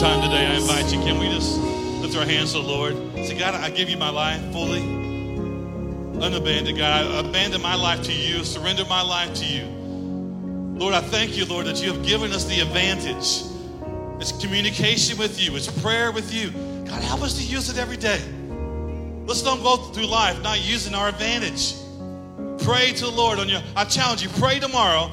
Time 0.00 0.22
today, 0.22 0.46
I 0.46 0.54
invite 0.54 0.90
you. 0.90 0.98
Can 1.00 1.18
we 1.18 1.28
just 1.28 1.58
lift 1.58 2.16
our 2.16 2.24
hands 2.24 2.52
to 2.52 2.62
the 2.62 2.66
Lord? 2.66 2.94
Say, 3.16 3.38
God, 3.38 3.54
I 3.54 3.68
give 3.68 3.90
you 3.90 3.98
my 3.98 4.08
life 4.08 4.40
fully, 4.50 4.80
unabandoned. 4.80 6.78
God, 6.78 7.04
I 7.04 7.20
abandon 7.20 7.60
my 7.60 7.74
life 7.74 8.02
to 8.04 8.12
you, 8.12 8.42
surrender 8.42 8.86
my 8.86 9.02
life 9.02 9.34
to 9.34 9.44
you. 9.44 9.66
Lord, 10.78 10.94
I 10.94 11.02
thank 11.02 11.36
you, 11.36 11.44
Lord, 11.44 11.66
that 11.66 11.82
you 11.82 11.92
have 11.92 12.02
given 12.02 12.32
us 12.32 12.46
the 12.46 12.60
advantage. 12.60 13.44
It's 14.22 14.32
communication 14.40 15.18
with 15.18 15.38
you, 15.38 15.54
it's 15.54 15.70
prayer 15.82 16.10
with 16.12 16.32
you. 16.32 16.48
God, 16.88 17.02
help 17.02 17.20
us 17.20 17.36
to 17.36 17.44
use 17.44 17.68
it 17.68 17.76
every 17.76 17.98
day. 17.98 18.22
Let's 19.26 19.42
don't 19.42 19.62
go 19.62 19.76
through 19.76 20.06
life 20.06 20.42
not 20.42 20.66
using 20.66 20.94
our 20.94 21.10
advantage. 21.10 21.74
Pray 22.64 22.92
to 22.94 23.04
the 23.04 23.12
Lord 23.12 23.38
on 23.38 23.50
your. 23.50 23.60
I 23.76 23.84
challenge 23.84 24.22
you. 24.22 24.30
Pray 24.30 24.60
tomorrow 24.60 25.10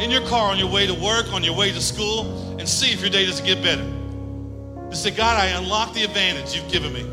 in 0.00 0.10
your 0.10 0.26
car 0.26 0.50
on 0.50 0.58
your 0.58 0.72
way 0.72 0.88
to 0.88 0.94
work, 0.94 1.32
on 1.32 1.44
your 1.44 1.54
way 1.54 1.70
to 1.70 1.80
school, 1.80 2.58
and 2.58 2.68
see 2.68 2.92
if 2.92 3.00
your 3.00 3.10
day 3.10 3.26
doesn't 3.26 3.46
get 3.46 3.62
better. 3.62 4.03
Just 4.94 5.02
say, 5.02 5.10
God, 5.10 5.36
I 5.36 5.46
unlock 5.46 5.92
the 5.92 6.04
advantage 6.04 6.54
you've 6.54 6.70
given 6.70 6.92
me. 6.92 7.04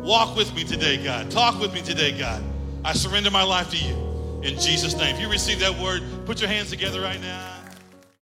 Walk 0.00 0.34
with 0.34 0.52
me 0.56 0.64
today, 0.64 0.96
God. 0.96 1.30
Talk 1.30 1.60
with 1.60 1.72
me 1.72 1.80
today, 1.82 2.10
God. 2.10 2.42
I 2.84 2.92
surrender 2.94 3.30
my 3.30 3.44
life 3.44 3.70
to 3.70 3.76
you. 3.76 3.94
In 4.42 4.58
Jesus' 4.58 4.96
name. 4.96 5.14
If 5.14 5.20
you 5.20 5.30
receive 5.30 5.60
that 5.60 5.78
word, 5.78 6.02
put 6.26 6.40
your 6.40 6.48
hands 6.48 6.68
together 6.68 7.00
right 7.00 7.20
now. 7.20 7.57